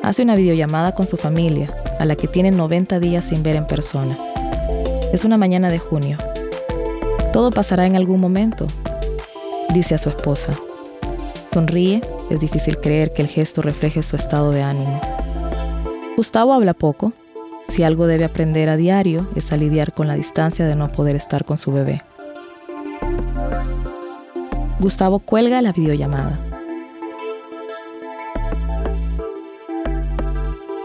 Hace 0.01 0.23
una 0.23 0.35
videollamada 0.35 0.93
con 0.93 1.07
su 1.07 1.17
familia, 1.17 1.75
a 1.99 2.05
la 2.05 2.15
que 2.15 2.27
tiene 2.27 2.51
90 2.51 2.99
días 2.99 3.25
sin 3.25 3.43
ver 3.43 3.57
en 3.57 3.67
persona. 3.67 4.17
Es 5.11 5.25
una 5.25 5.37
mañana 5.37 5.69
de 5.69 5.79
junio. 5.79 6.17
Todo 7.33 7.51
pasará 7.51 7.85
en 7.85 7.95
algún 7.95 8.21
momento, 8.21 8.67
dice 9.73 9.95
a 9.95 9.97
su 9.97 10.09
esposa. 10.09 10.53
Sonríe, 11.53 12.01
es 12.31 12.39
difícil 12.39 12.79
creer 12.79 13.13
que 13.13 13.21
el 13.21 13.27
gesto 13.27 13.61
refleje 13.61 14.01
su 14.01 14.15
estado 14.15 14.51
de 14.51 14.63
ánimo. 14.63 14.99
Gustavo 16.17 16.51
habla 16.51 16.73
poco. 16.73 17.13
Si 17.67 17.83
algo 17.83 18.07
debe 18.07 18.25
aprender 18.25 18.69
a 18.69 18.75
diario 18.75 19.27
es 19.35 19.51
a 19.53 19.57
lidiar 19.57 19.93
con 19.93 20.07
la 20.07 20.15
distancia 20.15 20.65
de 20.65 20.75
no 20.75 20.91
poder 20.91 21.15
estar 21.15 21.45
con 21.45 21.59
su 21.59 21.71
bebé. 21.71 22.01
Gustavo 24.79 25.19
cuelga 25.19 25.61
la 25.61 25.73
videollamada. 25.73 26.39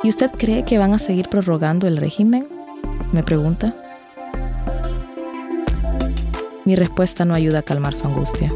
¿Y 0.03 0.11
usted 0.11 0.31
cree 0.33 0.67
que 0.67 0.77
van 0.77 0.93
a 0.93 0.99
seguir 0.99 1.31
prorrogando 1.31 1.87
el 1.87 1.97
régimen? 1.97 2.47
Me 3.13 3.23
pregunta. 3.23 3.75
Mi 6.67 6.77
respuesta 6.77 7.25
no 7.25 7.33
ayuda 7.33 7.61
a 7.61 7.63
calmar 7.63 7.95
su 7.95 8.07
angustia. 8.07 8.53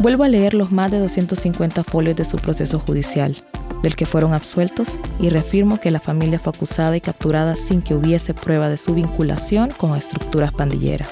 Vuelvo 0.00 0.22
a 0.22 0.28
leer 0.28 0.54
los 0.54 0.70
más 0.70 0.92
de 0.92 1.00
250 1.00 1.82
folios 1.82 2.14
de 2.14 2.24
su 2.24 2.36
proceso 2.36 2.78
judicial, 2.78 3.36
del 3.82 3.96
que 3.96 4.06
fueron 4.06 4.32
absueltos, 4.32 4.88
y 5.18 5.28
reafirmo 5.28 5.80
que 5.80 5.90
la 5.90 5.98
familia 5.98 6.38
fue 6.38 6.52
acusada 6.54 6.96
y 6.96 7.00
capturada 7.00 7.56
sin 7.56 7.82
que 7.82 7.94
hubiese 7.94 8.32
prueba 8.32 8.68
de 8.68 8.76
su 8.76 8.94
vinculación 8.94 9.70
con 9.76 9.96
estructuras 9.96 10.52
pandilleras. 10.52 11.10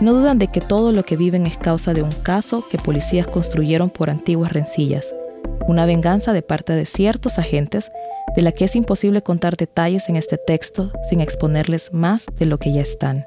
No 0.00 0.14
dudan 0.14 0.40
de 0.40 0.48
que 0.48 0.60
todo 0.60 0.90
lo 0.90 1.04
que 1.04 1.16
viven 1.16 1.46
es 1.46 1.56
causa 1.56 1.94
de 1.94 2.02
un 2.02 2.10
caso 2.10 2.64
que 2.68 2.78
policías 2.78 3.28
construyeron 3.28 3.88
por 3.88 4.10
antiguas 4.10 4.52
rencillas, 4.52 5.06
una 5.68 5.86
venganza 5.86 6.32
de 6.32 6.42
parte 6.42 6.72
de 6.72 6.86
ciertos 6.86 7.38
agentes 7.38 7.92
de 8.34 8.42
la 8.42 8.50
que 8.50 8.64
es 8.64 8.74
imposible 8.74 9.22
contar 9.22 9.56
detalles 9.56 10.08
en 10.08 10.16
este 10.16 10.38
texto 10.38 10.90
sin 11.08 11.20
exponerles 11.20 11.92
más 11.92 12.26
de 12.36 12.46
lo 12.46 12.58
que 12.58 12.72
ya 12.72 12.80
están. 12.80 13.26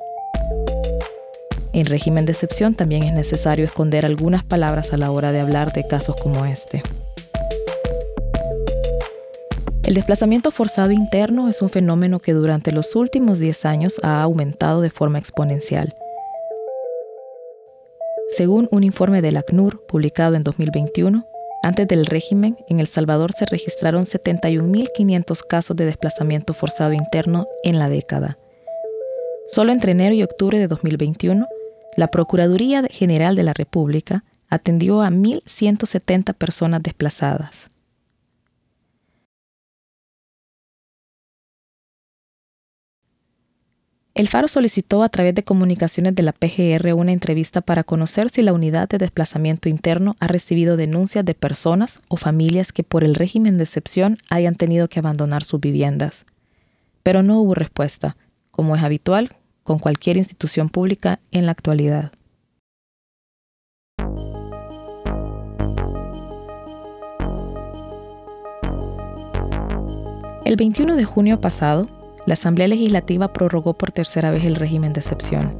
En 1.75 1.87
régimen 1.87 2.25
de 2.25 2.31
excepción 2.31 2.73
también 2.73 3.03
es 3.03 3.11
necesario 3.11 3.65
esconder 3.65 4.05
algunas 4.05 4.45
palabras 4.45 4.93
a 4.93 4.97
la 4.97 5.11
hora 5.11 5.33
de 5.33 5.41
hablar 5.41 5.73
de 5.73 5.85
casos 5.85 6.15
como 6.15 6.45
este. 6.45 6.81
El 9.83 9.93
desplazamiento 9.93 10.51
forzado 10.51 10.91
interno 10.91 11.49
es 11.49 11.61
un 11.61 11.69
fenómeno 11.69 12.21
que 12.21 12.31
durante 12.31 12.71
los 12.71 12.95
últimos 12.95 13.39
10 13.39 13.65
años 13.65 13.99
ha 14.03 14.21
aumentado 14.21 14.79
de 14.79 14.89
forma 14.89 15.19
exponencial. 15.19 15.93
Según 18.29 18.69
un 18.71 18.85
informe 18.85 19.21
del 19.21 19.35
ACNUR 19.35 19.85
publicado 19.85 20.35
en 20.35 20.43
2021, 20.43 21.27
antes 21.61 21.87
del 21.89 22.05
régimen, 22.05 22.55
en 22.69 22.79
El 22.79 22.87
Salvador 22.87 23.33
se 23.33 23.45
registraron 23.47 24.05
71.500 24.05 25.45
casos 25.45 25.75
de 25.75 25.83
desplazamiento 25.83 26.53
forzado 26.53 26.93
interno 26.93 27.47
en 27.65 27.79
la 27.79 27.89
década. 27.89 28.37
Solo 29.47 29.73
entre 29.73 29.91
enero 29.91 30.15
y 30.15 30.23
octubre 30.23 30.57
de 30.57 30.69
2021 30.69 31.45
la 31.95 32.07
Procuraduría 32.07 32.83
General 32.89 33.35
de 33.35 33.43
la 33.43 33.53
República 33.53 34.23
atendió 34.49 35.01
a 35.01 35.09
1.170 35.09 36.33
personas 36.33 36.83
desplazadas. 36.83 37.71
El 44.13 44.29
Faro 44.29 44.47
solicitó 44.47 45.03
a 45.03 45.09
través 45.09 45.35
de 45.35 45.43
comunicaciones 45.43 46.15
de 46.15 46.23
la 46.23 46.31
PGR 46.31 46.93
una 46.93 47.11
entrevista 47.11 47.59
para 47.59 47.83
conocer 47.83 48.29
si 48.29 48.43
la 48.43 48.53
unidad 48.53 48.87
de 48.87 48.97
desplazamiento 48.97 49.67
interno 49.67 50.15
ha 50.21 50.27
recibido 50.27 50.77
denuncias 50.77 51.25
de 51.25 51.33
personas 51.33 52.01
o 52.07 52.15
familias 52.15 52.71
que 52.71 52.83
por 52.83 53.03
el 53.03 53.15
régimen 53.15 53.57
de 53.57 53.65
excepción 53.65 54.17
hayan 54.29 54.55
tenido 54.55 54.87
que 54.87 54.99
abandonar 54.99 55.43
sus 55.43 55.59
viviendas. 55.59 56.25
Pero 57.03 57.23
no 57.23 57.41
hubo 57.41 57.55
respuesta, 57.55 58.15
como 58.51 58.77
es 58.77 58.83
habitual 58.83 59.31
con 59.65 59.79
cualquier 59.79 60.15
institución 60.17 60.69
pública 60.69 61.19
en 61.31 61.47
la 61.47 61.51
actualidad. 61.51 62.11
El 70.45 70.55
21 70.55 70.95
de 70.95 71.03
junio 71.03 71.41
pasado, 71.41 71.87
la 72.27 72.35
Asamblea 72.35 72.67
Legislativa 72.67 73.33
prorrogó 73.33 73.73
por 73.73 73.91
tercera 73.91 74.29
vez 74.29 74.45
el 74.45 74.55
régimen 74.55 74.93
de 74.93 74.99
excepción. 74.99 75.57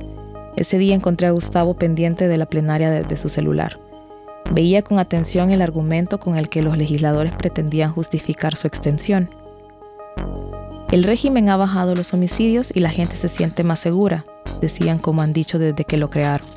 Ese 0.56 0.78
día 0.78 0.94
encontré 0.94 1.26
a 1.26 1.32
Gustavo 1.32 1.74
pendiente 1.74 2.28
de 2.28 2.38
la 2.38 2.46
plenaria 2.46 2.91
desde 2.91 3.18
su 3.18 3.28
celular. 3.28 3.80
Veía 4.52 4.84
con 4.84 5.00
atención 5.00 5.50
el 5.50 5.63
argumento 5.63 6.20
con 6.20 6.38
el 6.38 6.48
que 6.50 6.62
los 6.62 6.78
legisladores 6.78 7.34
pretendían 7.34 7.91
justificar 7.91 8.56
su 8.56 8.68
extensión. 8.68 9.30
El 10.91 11.04
régimen 11.04 11.50
ha 11.50 11.58
bajado 11.58 11.95
los 11.95 12.13
homicidios 12.13 12.71
y 12.76 12.80
la 12.80 12.89
gente 12.89 13.15
se 13.15 13.28
siente 13.28 13.63
más 13.63 13.80
segura, 13.80 14.24
decían 14.62 15.00
como 15.00 15.21
han 15.21 15.34
dicho 15.34 15.60
desde 15.60 15.84
que 15.84 15.98
lo 15.98 16.10
crearon. 16.10 16.48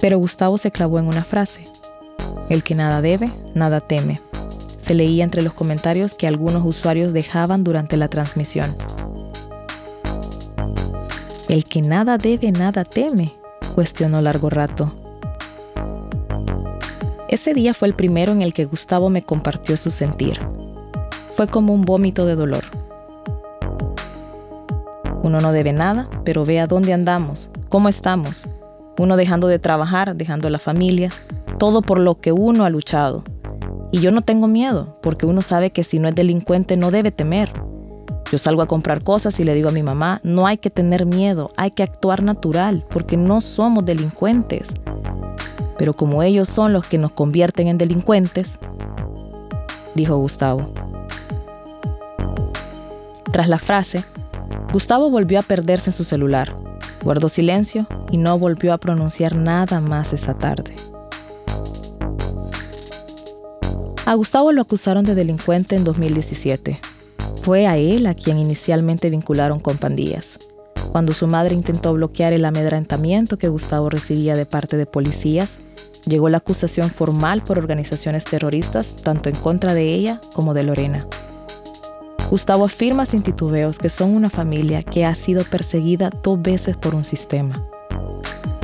Pero 0.00 0.18
Gustavo 0.18 0.58
se 0.58 0.70
clavó 0.70 0.98
en 0.98 1.06
una 1.06 1.24
frase. 1.24 1.64
El 2.48 2.62
que 2.62 2.74
nada 2.74 3.00
debe, 3.00 3.30
nada 3.54 3.80
teme. 3.80 4.20
Se 4.82 4.94
leía 4.94 5.24
entre 5.24 5.42
los 5.42 5.54
comentarios 5.54 6.14
que 6.14 6.26
algunos 6.26 6.62
usuarios 6.64 7.12
dejaban 7.12 7.64
durante 7.64 7.96
la 7.96 8.08
transmisión. 8.08 8.76
El 11.48 11.64
que 11.64 11.80
nada 11.80 12.18
debe, 12.18 12.50
nada 12.50 12.84
teme, 12.84 13.32
cuestionó 13.74 14.20
largo 14.20 14.50
rato. 14.50 14.92
Ese 17.28 17.54
día 17.54 17.74
fue 17.74 17.88
el 17.88 17.94
primero 17.94 18.32
en 18.32 18.42
el 18.42 18.52
que 18.52 18.64
Gustavo 18.64 19.08
me 19.08 19.22
compartió 19.22 19.76
su 19.76 19.90
sentir. 19.90 20.38
Fue 21.36 21.48
como 21.48 21.74
un 21.74 21.82
vómito 21.82 22.26
de 22.26 22.36
dolor. 22.36 22.62
Uno 25.24 25.40
no 25.40 25.50
debe 25.50 25.72
nada, 25.72 26.08
pero 26.24 26.44
ve 26.44 26.60
a 26.60 26.68
dónde 26.68 26.92
andamos, 26.92 27.50
cómo 27.68 27.88
estamos. 27.88 28.46
Uno 28.98 29.16
dejando 29.16 29.48
de 29.48 29.58
trabajar, 29.58 30.14
dejando 30.14 30.48
la 30.48 30.60
familia, 30.60 31.08
todo 31.58 31.82
por 31.82 31.98
lo 31.98 32.20
que 32.20 32.30
uno 32.30 32.64
ha 32.64 32.70
luchado. 32.70 33.24
Y 33.90 33.98
yo 33.98 34.12
no 34.12 34.22
tengo 34.22 34.46
miedo, 34.46 34.98
porque 35.02 35.26
uno 35.26 35.40
sabe 35.40 35.70
que 35.70 35.82
si 35.82 35.98
no 35.98 36.06
es 36.06 36.14
delincuente 36.14 36.76
no 36.76 36.92
debe 36.92 37.10
temer. 37.10 37.50
Yo 38.30 38.38
salgo 38.38 38.62
a 38.62 38.68
comprar 38.68 39.02
cosas 39.02 39.40
y 39.40 39.44
le 39.44 39.54
digo 39.54 39.70
a 39.70 39.72
mi 39.72 39.82
mamá, 39.82 40.20
no 40.22 40.46
hay 40.46 40.58
que 40.58 40.70
tener 40.70 41.04
miedo, 41.04 41.50
hay 41.56 41.72
que 41.72 41.82
actuar 41.82 42.22
natural, 42.22 42.84
porque 42.90 43.16
no 43.16 43.40
somos 43.40 43.84
delincuentes. 43.84 44.68
Pero 45.78 45.94
como 45.94 46.22
ellos 46.22 46.48
son 46.48 46.72
los 46.72 46.86
que 46.86 46.98
nos 46.98 47.10
convierten 47.10 47.66
en 47.66 47.78
delincuentes, 47.78 48.60
dijo 49.96 50.16
Gustavo. 50.16 50.83
Tras 53.34 53.48
la 53.48 53.58
frase, 53.58 54.04
Gustavo 54.72 55.10
volvió 55.10 55.40
a 55.40 55.42
perderse 55.42 55.90
en 55.90 55.96
su 55.96 56.04
celular, 56.04 56.54
guardó 57.02 57.28
silencio 57.28 57.84
y 58.12 58.16
no 58.16 58.38
volvió 58.38 58.72
a 58.72 58.78
pronunciar 58.78 59.34
nada 59.34 59.80
más 59.80 60.12
esa 60.12 60.34
tarde. 60.34 60.76
A 64.06 64.14
Gustavo 64.14 64.52
lo 64.52 64.62
acusaron 64.62 65.04
de 65.04 65.16
delincuente 65.16 65.74
en 65.74 65.82
2017. 65.82 66.78
Fue 67.42 67.66
a 67.66 67.76
él 67.76 68.06
a 68.06 68.14
quien 68.14 68.38
inicialmente 68.38 69.10
vincularon 69.10 69.58
con 69.58 69.78
pandillas. 69.78 70.38
Cuando 70.92 71.12
su 71.12 71.26
madre 71.26 71.56
intentó 71.56 71.92
bloquear 71.92 72.32
el 72.34 72.44
amedrentamiento 72.44 73.36
que 73.36 73.48
Gustavo 73.48 73.90
recibía 73.90 74.36
de 74.36 74.46
parte 74.46 74.76
de 74.76 74.86
policías, 74.86 75.54
llegó 76.06 76.28
la 76.28 76.38
acusación 76.38 76.88
formal 76.88 77.42
por 77.42 77.58
organizaciones 77.58 78.22
terroristas 78.26 79.02
tanto 79.02 79.28
en 79.28 79.34
contra 79.34 79.74
de 79.74 79.92
ella 79.92 80.20
como 80.34 80.54
de 80.54 80.62
Lorena. 80.62 81.08
Gustavo 82.30 82.64
afirma 82.64 83.06
sin 83.06 83.22
titubeos 83.22 83.78
que 83.78 83.88
son 83.88 84.14
una 84.14 84.30
familia 84.30 84.82
que 84.82 85.04
ha 85.04 85.14
sido 85.14 85.44
perseguida 85.44 86.10
dos 86.22 86.40
veces 86.40 86.76
por 86.76 86.94
un 86.94 87.04
sistema. 87.04 87.54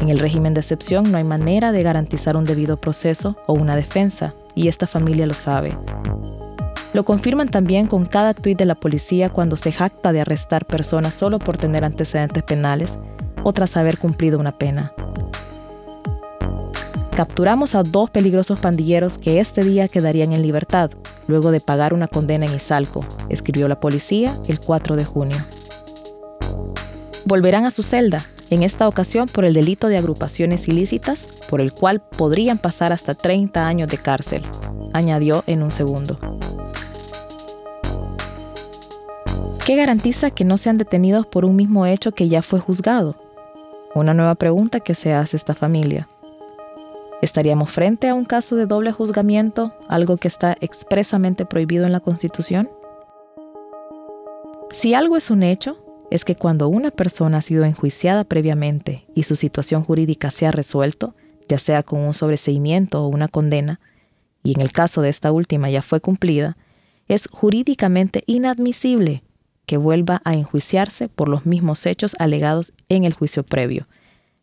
En 0.01 0.09
el 0.09 0.19
régimen 0.19 0.55
de 0.55 0.61
excepción 0.61 1.11
no 1.11 1.19
hay 1.19 1.25
manera 1.25 1.73
de 1.73 1.83
garantizar 1.83 2.37
un 2.37 2.45
debido 2.45 2.79
proceso 2.79 3.37
o 3.47 3.53
una 3.53 3.77
defensa, 3.77 4.33
y 4.55 4.69
esta 4.69 4.87
familia 4.87 5.27
lo 5.27 5.35
sabe. 5.35 5.77
Lo 6.95 7.05
confirman 7.05 7.49
también 7.49 7.87
con 7.87 8.07
cada 8.07 8.35
tuit 8.35 8.59
de 8.59 8.65
la 8.65 8.75
policía 8.75 9.29
cuando 9.31 9.57
se 9.57 9.73
jacta 9.73 10.13
de 10.13 10.23
arrestar 10.23 10.65
personas 10.65 11.15
solo 11.15 11.39
por 11.39 11.57
tener 11.57 11.85
antecedentes 11.85 12.43
penales 12.43 12.95
o 13.45 13.53
tras 13.53 13.77
haber 13.77 13.99
cumplido 13.99 14.39
una 14.39 14.53
pena. 14.53 14.93
Capturamos 17.15 17.75
a 17.75 17.83
dos 17.83 18.11
peligrosos 18.11 18.61
pandilleros 18.61 19.19
que 19.19 19.41
este 19.41 19.65
día 19.65 19.89
quedarían 19.89 20.33
en 20.33 20.43
libertad, 20.43 20.91
luego 21.27 21.51
de 21.51 21.61
pagar 21.61 21.93
una 21.93 22.09
condena 22.09 22.47
en 22.47 22.55
Izalco, 22.55 23.01
escribió 23.29 23.69
la 23.69 23.81
policía 23.81 24.35
el 24.49 24.61
4 24.61 24.97
de 24.97 25.05
junio. 25.05 25.37
Volverán 27.25 27.67
a 27.67 27.71
su 27.71 27.83
celda, 27.83 28.25
en 28.51 28.63
esta 28.63 28.89
ocasión 28.89 29.27
por 29.27 29.45
el 29.45 29.55
delito 29.55 29.89
de 29.89 29.97
agrupaciones 29.97 30.67
ilícitas, 30.69 31.43
por 31.49 31.61
el 31.61 31.73
cual 31.73 32.01
podrían 32.01 32.59
pasar 32.59 32.93
hasta 32.93 33.15
30 33.15 33.67
años 33.67 33.89
de 33.89 33.99
cárcel, 33.99 34.43
añadió 34.93 35.45
en 35.47 35.63
un 35.63 35.71
segundo. 35.71 36.19
¿Qué 39.67 39.77
garantiza 39.77 40.31
que 40.31 40.45
no 40.45 40.57
sean 40.57 40.79
detenidos 40.79 41.27
por 41.27 41.45
un 41.45 41.55
mismo 41.55 41.87
hecho 41.87 42.11
que 42.11 42.29
ya 42.29 42.43
fue 42.43 42.59
juzgado? 42.59 43.15
Una 43.95 44.15
nueva 44.15 44.35
pregunta 44.35 44.81
que 44.81 44.95
se 44.95 45.13
hace 45.13 45.37
esta 45.37 45.55
familia. 45.55 46.09
¿Estaríamos 47.23 47.71
frente 47.71 48.09
a 48.09 48.15
un 48.15 48.25
caso 48.25 48.57
de 48.57 48.65
doble 48.65 48.93
juzgamiento, 48.93 49.75
algo 49.89 50.17
que 50.17 50.29
está 50.29 50.57
expresamente 50.61 51.45
prohibido 51.45 51.85
en 51.85 51.93
la 51.93 52.01
Constitución? 52.01 52.71
Si 54.71 54.95
algo 54.95 55.19
es 55.19 55.31
un 55.31 55.43
hecho, 55.43 55.85
es 56.11 56.25
que 56.25 56.35
cuando 56.35 56.69
una 56.69 56.91
persona 56.91 57.39
ha 57.39 57.43
sido 57.43 57.65
enjuiciada 57.65 58.25
previamente 58.25 59.07
y 59.15 59.25
su 59.25 59.37
situación 59.37 59.85
jurídica 59.85 60.31
se 60.31 60.47
ha 60.47 60.51
resuelto, 60.51 61.15
ya 61.47 61.59
sea 61.59 61.83
con 61.83 62.01
un 62.01 62.15
sobreseimiento 62.15 63.05
o 63.05 63.09
una 63.09 63.29
condena, 63.29 63.81
y 64.43 64.55
en 64.55 64.63
el 64.63 64.73
caso 64.73 65.03
de 65.03 65.11
esta 65.11 65.31
última 65.31 65.69
ya 65.69 65.83
fue 65.83 66.01
cumplida, 66.01 66.57
es 67.07 67.29
jurídicamente 67.31 68.25
inadmisible 68.27 69.25
que 69.67 69.77
vuelva 69.77 70.23
a 70.25 70.35
enjuiciarse 70.35 71.11
por 71.11 71.29
los 71.29 71.45
mismos 71.45 71.85
hechos 71.85 72.17
alegados 72.19 72.73
en 72.89 73.05
el 73.05 73.13
juicio 73.13 73.43
previo, 73.43 73.89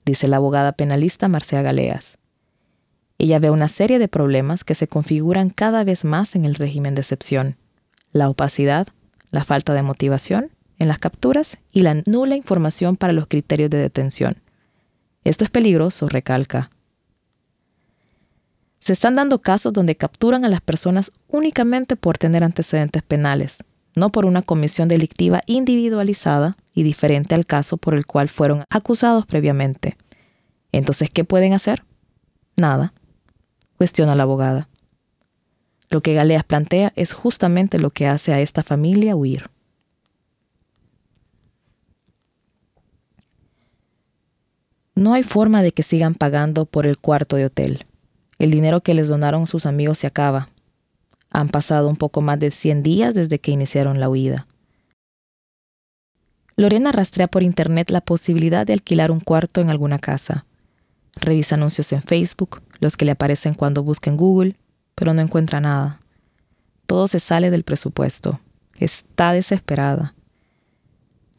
dice 0.05 0.27
la 0.27 0.37
abogada 0.37 0.73
penalista 0.73 1.27
Marcia 1.27 1.63
Galeas. 1.63 2.17
Ella 3.17 3.39
ve 3.39 3.49
una 3.49 3.67
serie 3.67 3.99
de 3.99 4.07
problemas 4.07 4.63
que 4.63 4.75
se 4.75 4.87
configuran 4.87 5.49
cada 5.49 5.83
vez 5.83 6.05
más 6.05 6.35
en 6.35 6.45
el 6.45 6.55
régimen 6.55 6.95
de 6.95 7.01
excepción. 7.01 7.57
La 8.11 8.29
opacidad, 8.29 8.87
la 9.31 9.43
falta 9.43 9.73
de 9.73 9.81
motivación 9.81 10.51
en 10.79 10.87
las 10.87 10.99
capturas 10.99 11.57
y 11.71 11.81
la 11.81 11.95
nula 12.05 12.35
información 12.35 12.95
para 12.95 13.13
los 13.13 13.27
criterios 13.27 13.69
de 13.69 13.77
detención. 13.77 14.37
Esto 15.23 15.43
es 15.43 15.49
peligroso, 15.49 16.07
recalca. 16.07 16.69
Se 18.79 18.93
están 18.93 19.15
dando 19.15 19.39
casos 19.39 19.73
donde 19.73 19.95
capturan 19.95 20.45
a 20.45 20.49
las 20.49 20.61
personas 20.61 21.11
únicamente 21.27 21.95
por 21.95 22.17
tener 22.17 22.43
antecedentes 22.43 23.03
penales, 23.03 23.57
no 23.95 24.11
por 24.11 24.25
una 24.25 24.43
comisión 24.43 24.87
delictiva 24.87 25.41
individualizada 25.47 26.55
y 26.73 26.83
diferente 26.83 27.35
al 27.35 27.45
caso 27.45 27.77
por 27.77 27.95
el 27.95 28.05
cual 28.05 28.29
fueron 28.29 28.63
acusados 28.69 29.25
previamente. 29.25 29.97
Entonces, 30.71 31.09
¿qué 31.09 31.23
pueden 31.23 31.53
hacer? 31.53 31.83
Nada, 32.55 32.93
cuestiona 33.77 34.15
la 34.15 34.23
abogada. 34.23 34.67
Lo 35.89 36.01
que 36.01 36.13
Galeas 36.13 36.43
plantea 36.43 36.91
es 36.95 37.13
justamente 37.13 37.79
lo 37.79 37.91
que 37.91 38.07
hace 38.07 38.33
a 38.33 38.41
esta 38.41 38.63
familia 38.63 39.15
huir. 39.15 39.49
No 44.95 45.13
hay 45.13 45.23
forma 45.23 45.61
de 45.61 45.71
que 45.71 45.83
sigan 45.83 46.15
pagando 46.15 46.65
por 46.65 46.87
el 46.87 46.97
cuarto 46.97 47.35
de 47.35 47.45
hotel. 47.45 47.85
El 48.39 48.51
dinero 48.51 48.81
que 48.81 48.95
les 48.95 49.07
donaron 49.07 49.45
sus 49.45 49.65
amigos 49.65 49.99
se 49.99 50.07
acaba. 50.07 50.49
Han 51.29 51.49
pasado 51.49 51.87
un 51.87 51.97
poco 51.97 52.21
más 52.21 52.39
de 52.39 52.51
100 52.51 52.83
días 52.83 53.13
desde 53.13 53.39
que 53.39 53.51
iniciaron 53.51 53.99
la 53.99 54.09
huida. 54.09 54.47
Lorena 56.55 56.91
rastrea 56.91 57.27
por 57.27 57.43
internet 57.43 57.91
la 57.91 58.01
posibilidad 58.01 58.65
de 58.65 58.73
alquilar 58.73 59.11
un 59.11 59.19
cuarto 59.19 59.61
en 59.61 59.69
alguna 59.69 59.99
casa. 59.99 60.45
Revisa 61.15 61.55
anuncios 61.55 61.93
en 61.93 62.01
Facebook, 62.01 62.61
los 62.79 62.97
que 62.97 63.05
le 63.05 63.11
aparecen 63.11 63.53
cuando 63.53 63.83
busca 63.83 64.09
en 64.09 64.17
Google, 64.17 64.55
pero 64.95 65.13
no 65.13 65.21
encuentra 65.21 65.59
nada. 65.59 65.99
Todo 66.85 67.07
se 67.07 67.19
sale 67.19 67.49
del 67.49 67.63
presupuesto. 67.63 68.39
Está 68.79 69.31
desesperada. 69.33 70.13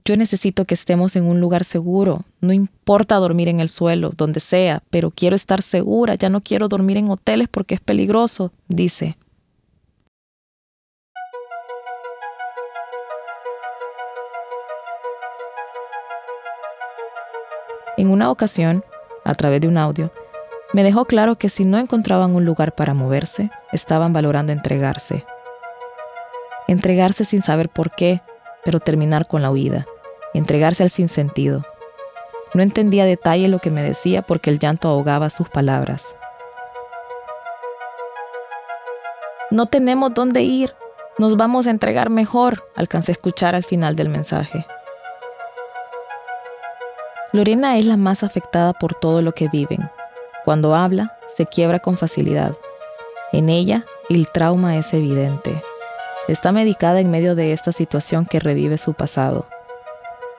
Yo 0.05 0.17
necesito 0.17 0.65
que 0.65 0.75
estemos 0.75 1.17
en 1.17 1.25
un 1.25 1.39
lugar 1.39 1.65
seguro. 1.65 2.25
No 2.41 2.53
importa 2.53 3.17
dormir 3.17 3.49
en 3.49 3.61
el 3.61 3.69
suelo, 3.69 4.13
donde 4.17 4.41
sea, 4.41 4.83
pero 4.89 5.11
quiero 5.11 5.37
estar 5.37 5.61
segura. 5.61 6.15
Ya 6.15 6.31
no 6.31 6.41
quiero 6.41 6.69
dormir 6.69 6.97
en 6.97 7.11
hoteles 7.11 7.49
porque 7.49 7.75
es 7.75 7.81
peligroso, 7.81 8.51
dice. 8.69 9.19
En 17.99 18.09
una 18.09 18.31
ocasión, 18.31 18.85
a 19.25 19.35
través 19.35 19.61
de 19.61 19.69
un 19.69 19.77
audio, 19.77 20.11
me 20.73 20.83
dejó 20.83 21.05
claro 21.05 21.37
que 21.37 21.49
si 21.49 21.65
no 21.65 21.79
encontraban 21.79 22.35
un 22.35 22.45
lugar 22.45 22.75
para 22.75 22.95
moverse, 22.95 23.51
estaban 23.73 24.13
valorando 24.13 24.53
entregarse. 24.53 25.25
Entregarse 26.67 27.25
sin 27.25 27.43
saber 27.43 27.69
por 27.69 27.91
qué, 27.93 28.21
pero 28.65 28.81
terminar 28.81 29.27
con 29.27 29.43
la 29.43 29.51
huida 29.51 29.87
entregarse 30.35 30.83
al 30.83 30.91
sinsentido. 30.91 31.63
No 32.55 32.63
entendía 32.63 33.05
detalle 33.05 33.49
lo 33.49 33.59
que 33.59 33.71
me 33.71 33.83
decía 33.83 34.23
porque 34.23 34.51
el 34.51 34.59
llanto 34.59 34.89
ahogaba 34.89 35.31
sus 35.31 35.49
palabras. 35.49 36.17
No 39.51 39.67
tenemos 39.67 40.13
dónde 40.15 40.43
ir, 40.43 40.75
nos 41.19 41.37
vamos 41.37 41.67
a 41.67 41.71
entregar 41.71 42.11
mejor, 42.11 42.65
alcancé 42.77 43.13
a 43.13 43.15
escuchar 43.15 43.55
al 43.55 43.65
final 43.65 43.97
del 43.97 44.09
mensaje. 44.09 44.67
Lorena 47.33 47.77
es 47.77 47.85
la 47.85 47.97
más 47.97 48.23
afectada 48.23 48.73
por 48.73 48.95
todo 48.95 49.21
lo 49.21 49.33
que 49.33 49.49
viven. 49.49 49.91
Cuando 50.49 50.75
habla, 50.75 51.19
se 51.37 51.45
quiebra 51.45 51.79
con 51.79 51.99
facilidad. 51.99 52.55
En 53.33 53.51
ella, 53.51 53.85
el 54.09 54.29
trauma 54.29 54.79
es 54.79 54.95
evidente. 54.95 55.63
Está 56.27 56.53
medicada 56.53 57.01
en 57.01 57.11
medio 57.11 57.35
de 57.35 57.53
esta 57.53 57.71
situación 57.71 58.25
que 58.25 58.41
revive 58.41 58.79
su 58.79 58.95
pasado. 58.95 59.47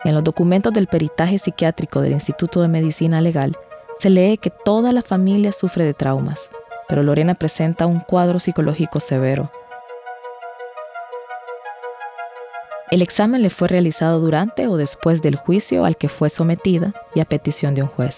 En 0.03 0.15
los 0.15 0.23
documentos 0.23 0.73
del 0.73 0.87
peritaje 0.87 1.37
psiquiátrico 1.37 2.01
del 2.01 2.13
Instituto 2.13 2.59
de 2.59 2.67
Medicina 2.67 3.21
Legal 3.21 3.55
se 3.99 4.09
lee 4.09 4.39
que 4.39 4.49
toda 4.49 4.93
la 4.93 5.03
familia 5.03 5.51
sufre 5.51 5.85
de 5.85 5.93
traumas, 5.93 6.49
pero 6.87 7.03
Lorena 7.03 7.35
presenta 7.35 7.85
un 7.85 7.99
cuadro 7.99 8.39
psicológico 8.39 8.99
severo. 8.99 9.51
El 12.89 13.03
examen 13.03 13.43
le 13.43 13.51
fue 13.51 13.67
realizado 13.67 14.19
durante 14.19 14.67
o 14.67 14.75
después 14.75 15.21
del 15.21 15.35
juicio 15.35 15.85
al 15.85 15.97
que 15.97 16.09
fue 16.09 16.31
sometida 16.31 16.93
y 17.13 17.19
a 17.19 17.25
petición 17.25 17.75
de 17.75 17.83
un 17.83 17.89
juez. 17.89 18.17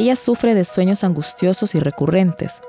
Ella 0.00 0.16
sufre 0.16 0.54
de 0.54 0.64
sueños 0.64 1.04
angustiosos 1.04 1.74
y 1.74 1.78
recurrentes. 1.78 2.62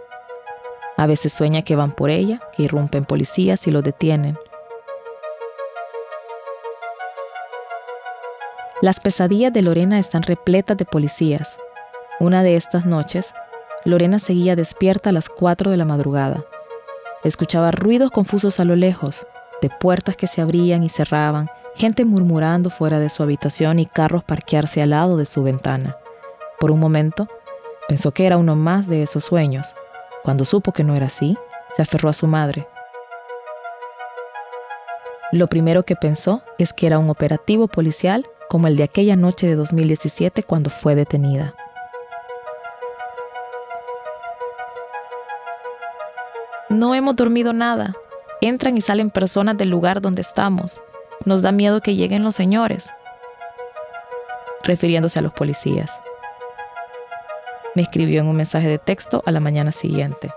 A 0.97 1.07
veces 1.07 1.31
sueña 1.31 1.61
que 1.61 1.77
van 1.77 1.93
por 1.93 2.09
ella, 2.09 2.41
que 2.51 2.63
irrumpen 2.63 3.05
policías 3.05 3.67
y 3.67 3.71
lo 3.71 3.81
detienen, 3.81 4.37
Las 8.81 8.99
pesadillas 8.99 9.53
de 9.53 9.61
Lorena 9.61 9.97
están 9.97 10.23
repletas 10.23 10.75
de 10.75 10.83
policías. 10.83 11.55
Una 12.19 12.43
de 12.43 12.57
estas 12.57 12.85
noches, 12.85 13.33
Lorena 13.85 14.19
seguía 14.19 14.57
despierta 14.57 15.11
a 15.11 15.13
las 15.13 15.29
4 15.29 15.71
de 15.71 15.77
la 15.77 15.85
madrugada. 15.85 16.43
Escuchaba 17.23 17.71
ruidos 17.71 18.11
confusos 18.11 18.59
a 18.59 18.65
lo 18.65 18.75
lejos, 18.75 19.25
de 19.61 19.69
puertas 19.69 20.17
que 20.17 20.27
se 20.27 20.41
abrían 20.41 20.83
y 20.83 20.89
cerraban, 20.89 21.49
gente 21.75 22.03
murmurando 22.03 22.69
fuera 22.69 22.99
de 22.99 23.09
su 23.09 23.23
habitación 23.23 23.79
y 23.79 23.85
carros 23.85 24.25
parquearse 24.25 24.81
al 24.81 24.89
lado 24.89 25.15
de 25.15 25.25
su 25.25 25.43
ventana. 25.43 25.95
Por 26.61 26.69
un 26.69 26.79
momento, 26.79 27.27
pensó 27.87 28.11
que 28.11 28.27
era 28.27 28.37
uno 28.37 28.55
más 28.55 28.87
de 28.87 29.01
esos 29.01 29.23
sueños. 29.23 29.75
Cuando 30.21 30.45
supo 30.45 30.73
que 30.73 30.83
no 30.83 30.93
era 30.95 31.07
así, 31.07 31.35
se 31.75 31.81
aferró 31.81 32.07
a 32.07 32.13
su 32.13 32.27
madre. 32.27 32.67
Lo 35.31 35.47
primero 35.47 35.81
que 35.85 35.95
pensó 35.95 36.43
es 36.59 36.71
que 36.71 36.85
era 36.85 36.99
un 36.99 37.09
operativo 37.09 37.67
policial 37.67 38.27
como 38.47 38.67
el 38.67 38.75
de 38.75 38.83
aquella 38.83 39.15
noche 39.15 39.47
de 39.47 39.55
2017 39.55 40.43
cuando 40.43 40.69
fue 40.69 40.93
detenida. 40.93 41.55
No 46.69 46.93
hemos 46.93 47.15
dormido 47.15 47.53
nada. 47.53 47.95
Entran 48.39 48.77
y 48.77 48.81
salen 48.81 49.09
personas 49.09 49.57
del 49.57 49.71
lugar 49.71 49.99
donde 49.99 50.21
estamos. 50.21 50.79
Nos 51.25 51.41
da 51.41 51.51
miedo 51.51 51.81
que 51.81 51.95
lleguen 51.95 52.23
los 52.23 52.35
señores. 52.35 52.87
Refiriéndose 54.63 55.17
a 55.17 55.23
los 55.23 55.33
policías. 55.33 55.91
Me 57.73 57.83
escribió 57.83 58.21
en 58.21 58.27
un 58.27 58.35
mensaje 58.35 58.67
de 58.67 58.79
texto 58.79 59.23
a 59.25 59.31
la 59.31 59.39
mañana 59.39 59.71
siguiente. 59.71 60.31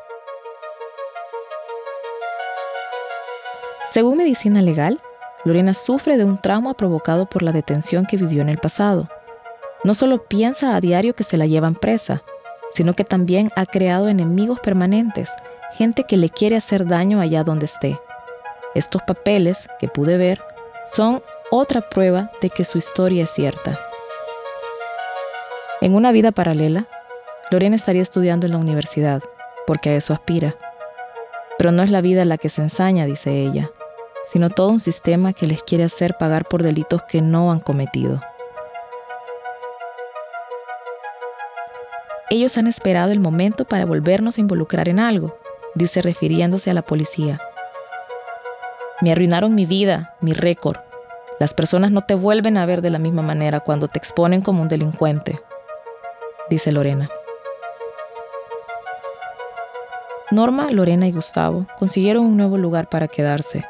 Según 3.90 4.18
medicina 4.18 4.62
legal, 4.62 5.00
Lorena 5.44 5.74
sufre 5.74 6.16
de 6.16 6.24
un 6.24 6.38
trauma 6.38 6.74
provocado 6.74 7.26
por 7.26 7.42
la 7.42 7.52
detención 7.52 8.06
que 8.06 8.16
vivió 8.16 8.42
en 8.42 8.48
el 8.48 8.58
pasado. 8.58 9.08
No 9.82 9.94
solo 9.94 10.24
piensa 10.24 10.74
a 10.74 10.80
diario 10.80 11.14
que 11.14 11.24
se 11.24 11.36
la 11.36 11.46
llevan 11.46 11.74
presa, 11.74 12.22
sino 12.72 12.94
que 12.94 13.04
también 13.04 13.50
ha 13.56 13.66
creado 13.66 14.08
enemigos 14.08 14.60
permanentes, 14.60 15.30
gente 15.74 16.04
que 16.04 16.16
le 16.16 16.28
quiere 16.28 16.56
hacer 16.56 16.86
daño 16.86 17.20
allá 17.20 17.44
donde 17.44 17.66
esté. 17.66 18.00
Estos 18.74 19.02
papeles 19.02 19.68
que 19.78 19.88
pude 19.88 20.16
ver 20.16 20.40
son 20.92 21.22
otra 21.50 21.80
prueba 21.80 22.30
de 22.40 22.50
que 22.50 22.64
su 22.64 22.78
historia 22.78 23.24
es 23.24 23.30
cierta. 23.30 23.78
En 25.80 25.94
una 25.94 26.12
vida 26.12 26.32
paralela, 26.32 26.86
Lorena 27.50 27.76
estaría 27.76 28.02
estudiando 28.02 28.46
en 28.46 28.52
la 28.52 28.58
universidad, 28.58 29.22
porque 29.66 29.90
a 29.90 29.96
eso 29.96 30.12
aspira. 30.12 30.56
Pero 31.58 31.72
no 31.72 31.82
es 31.82 31.90
la 31.90 32.00
vida 32.00 32.24
la 32.24 32.38
que 32.38 32.48
se 32.48 32.62
ensaña, 32.62 33.06
dice 33.06 33.32
ella, 33.32 33.70
sino 34.26 34.50
todo 34.50 34.70
un 34.70 34.80
sistema 34.80 35.32
que 35.32 35.46
les 35.46 35.62
quiere 35.62 35.84
hacer 35.84 36.16
pagar 36.18 36.46
por 36.46 36.62
delitos 36.62 37.02
que 37.02 37.20
no 37.20 37.52
han 37.52 37.60
cometido. 37.60 38.20
Ellos 42.30 42.56
han 42.56 42.66
esperado 42.66 43.12
el 43.12 43.20
momento 43.20 43.66
para 43.66 43.84
volvernos 43.84 44.38
a 44.38 44.40
involucrar 44.40 44.88
en 44.88 44.98
algo, 44.98 45.36
dice 45.74 46.00
refiriéndose 46.00 46.70
a 46.70 46.74
la 46.74 46.82
policía. 46.82 47.38
Me 49.02 49.12
arruinaron 49.12 49.54
mi 49.54 49.66
vida, 49.66 50.16
mi 50.20 50.32
récord. 50.32 50.78
Las 51.38 51.52
personas 51.52 51.92
no 51.92 52.02
te 52.02 52.14
vuelven 52.14 52.56
a 52.56 52.64
ver 52.64 52.80
de 52.80 52.90
la 52.90 52.98
misma 52.98 53.22
manera 53.22 53.60
cuando 53.60 53.88
te 53.88 53.98
exponen 53.98 54.40
como 54.40 54.62
un 54.62 54.68
delincuente, 54.68 55.40
dice 56.48 56.72
Lorena. 56.72 57.08
Norma, 60.34 60.68
Lorena 60.70 61.06
y 61.06 61.12
Gustavo 61.12 61.64
consiguieron 61.78 62.26
un 62.26 62.36
nuevo 62.36 62.58
lugar 62.58 62.88
para 62.88 63.06
quedarse. 63.06 63.64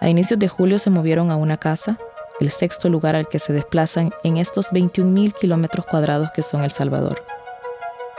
A 0.00 0.08
inicios 0.08 0.38
de 0.38 0.46
julio 0.46 0.78
se 0.78 0.88
movieron 0.88 1.32
a 1.32 1.36
una 1.36 1.56
casa, 1.56 1.98
el 2.38 2.52
sexto 2.52 2.88
lugar 2.88 3.16
al 3.16 3.26
que 3.26 3.40
se 3.40 3.52
desplazan 3.52 4.12
en 4.22 4.36
estos 4.36 4.70
21.000 4.70 5.32
kilómetros 5.32 5.84
cuadrados 5.84 6.30
que 6.32 6.44
son 6.44 6.62
El 6.62 6.70
Salvador. 6.70 7.24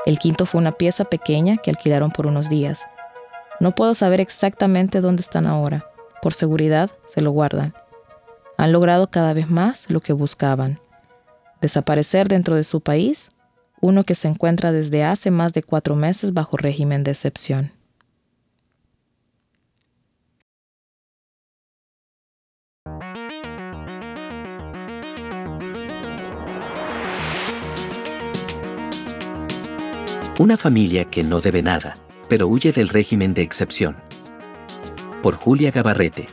El 0.06 0.20
quinto 0.20 0.46
fue 0.46 0.60
una 0.60 0.74
pieza 0.74 1.06
pequeña 1.06 1.56
que 1.58 1.70
alquilaron 1.70 2.12
por 2.12 2.28
unos 2.28 2.50
días. 2.50 2.82
No 3.62 3.72
puedo 3.72 3.94
saber 3.94 4.20
exactamente 4.20 5.00
dónde 5.00 5.22
están 5.22 5.48
ahora. 5.48 5.86
Por 6.22 6.34
seguridad, 6.34 6.92
se 7.06 7.22
lo 7.22 7.32
guardan. 7.32 7.74
Han 8.58 8.74
logrado 8.74 9.10
cada 9.10 9.32
vez 9.32 9.50
más 9.50 9.90
lo 9.90 10.02
que 10.02 10.12
buscaban. 10.12 10.82
Desaparecer 11.62 12.28
dentro 12.28 12.56
de 12.56 12.66
su 12.66 12.82
país, 12.82 13.32
uno 13.80 14.04
que 14.04 14.16
se 14.16 14.28
encuentra 14.28 14.74
desde 14.74 15.06
hace 15.06 15.32
más 15.32 15.54
de 15.54 15.64
cuatro 15.64 15.96
meses 15.96 16.34
bajo 16.34 16.58
régimen 16.58 17.06
de 17.06 17.12
excepción. 17.12 17.77
Una 30.40 30.56
familia 30.56 31.06
que 31.06 31.24
no 31.24 31.42
debe 31.42 31.64
nada, 31.64 31.98
pero 32.30 32.48
huye 32.48 32.72
del 32.72 32.90
régimen 32.90 33.34
de 33.34 33.42
excepción. 33.42 33.96
Por 35.24 35.34
Julia 35.34 35.72
Gabarrete. 35.72 36.28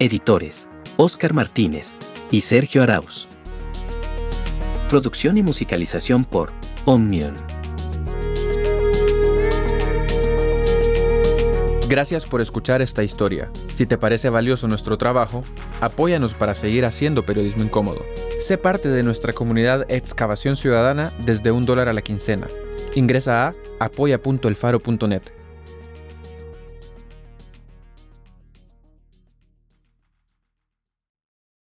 Editores, 0.00 0.68
Óscar 0.96 1.32
Martínez 1.32 1.94
y 2.32 2.40
Sergio 2.40 2.82
Arauz. 2.82 3.28
Producción 4.88 5.38
y 5.38 5.44
musicalización 5.44 6.24
por 6.24 6.50
Omnium. 6.86 7.34
Gracias 11.88 12.26
por 12.26 12.40
escuchar 12.40 12.82
esta 12.82 13.04
historia. 13.04 13.48
Si 13.68 13.86
te 13.86 13.96
parece 13.96 14.28
valioso 14.28 14.66
nuestro 14.66 14.98
trabajo, 14.98 15.44
apóyanos 15.80 16.34
para 16.34 16.56
seguir 16.56 16.84
haciendo 16.84 17.24
periodismo 17.24 17.62
incómodo. 17.62 18.04
Sé 18.40 18.56
parte 18.56 18.88
de 18.88 19.02
nuestra 19.02 19.34
comunidad 19.34 19.84
Excavación 19.90 20.56
Ciudadana 20.56 21.12
desde 21.26 21.52
un 21.52 21.66
dólar 21.66 21.90
a 21.90 21.92
la 21.92 22.00
quincena. 22.00 22.48
Ingresa 22.94 23.48
a 23.48 23.54
apoya.elfaro.net. 23.84 25.39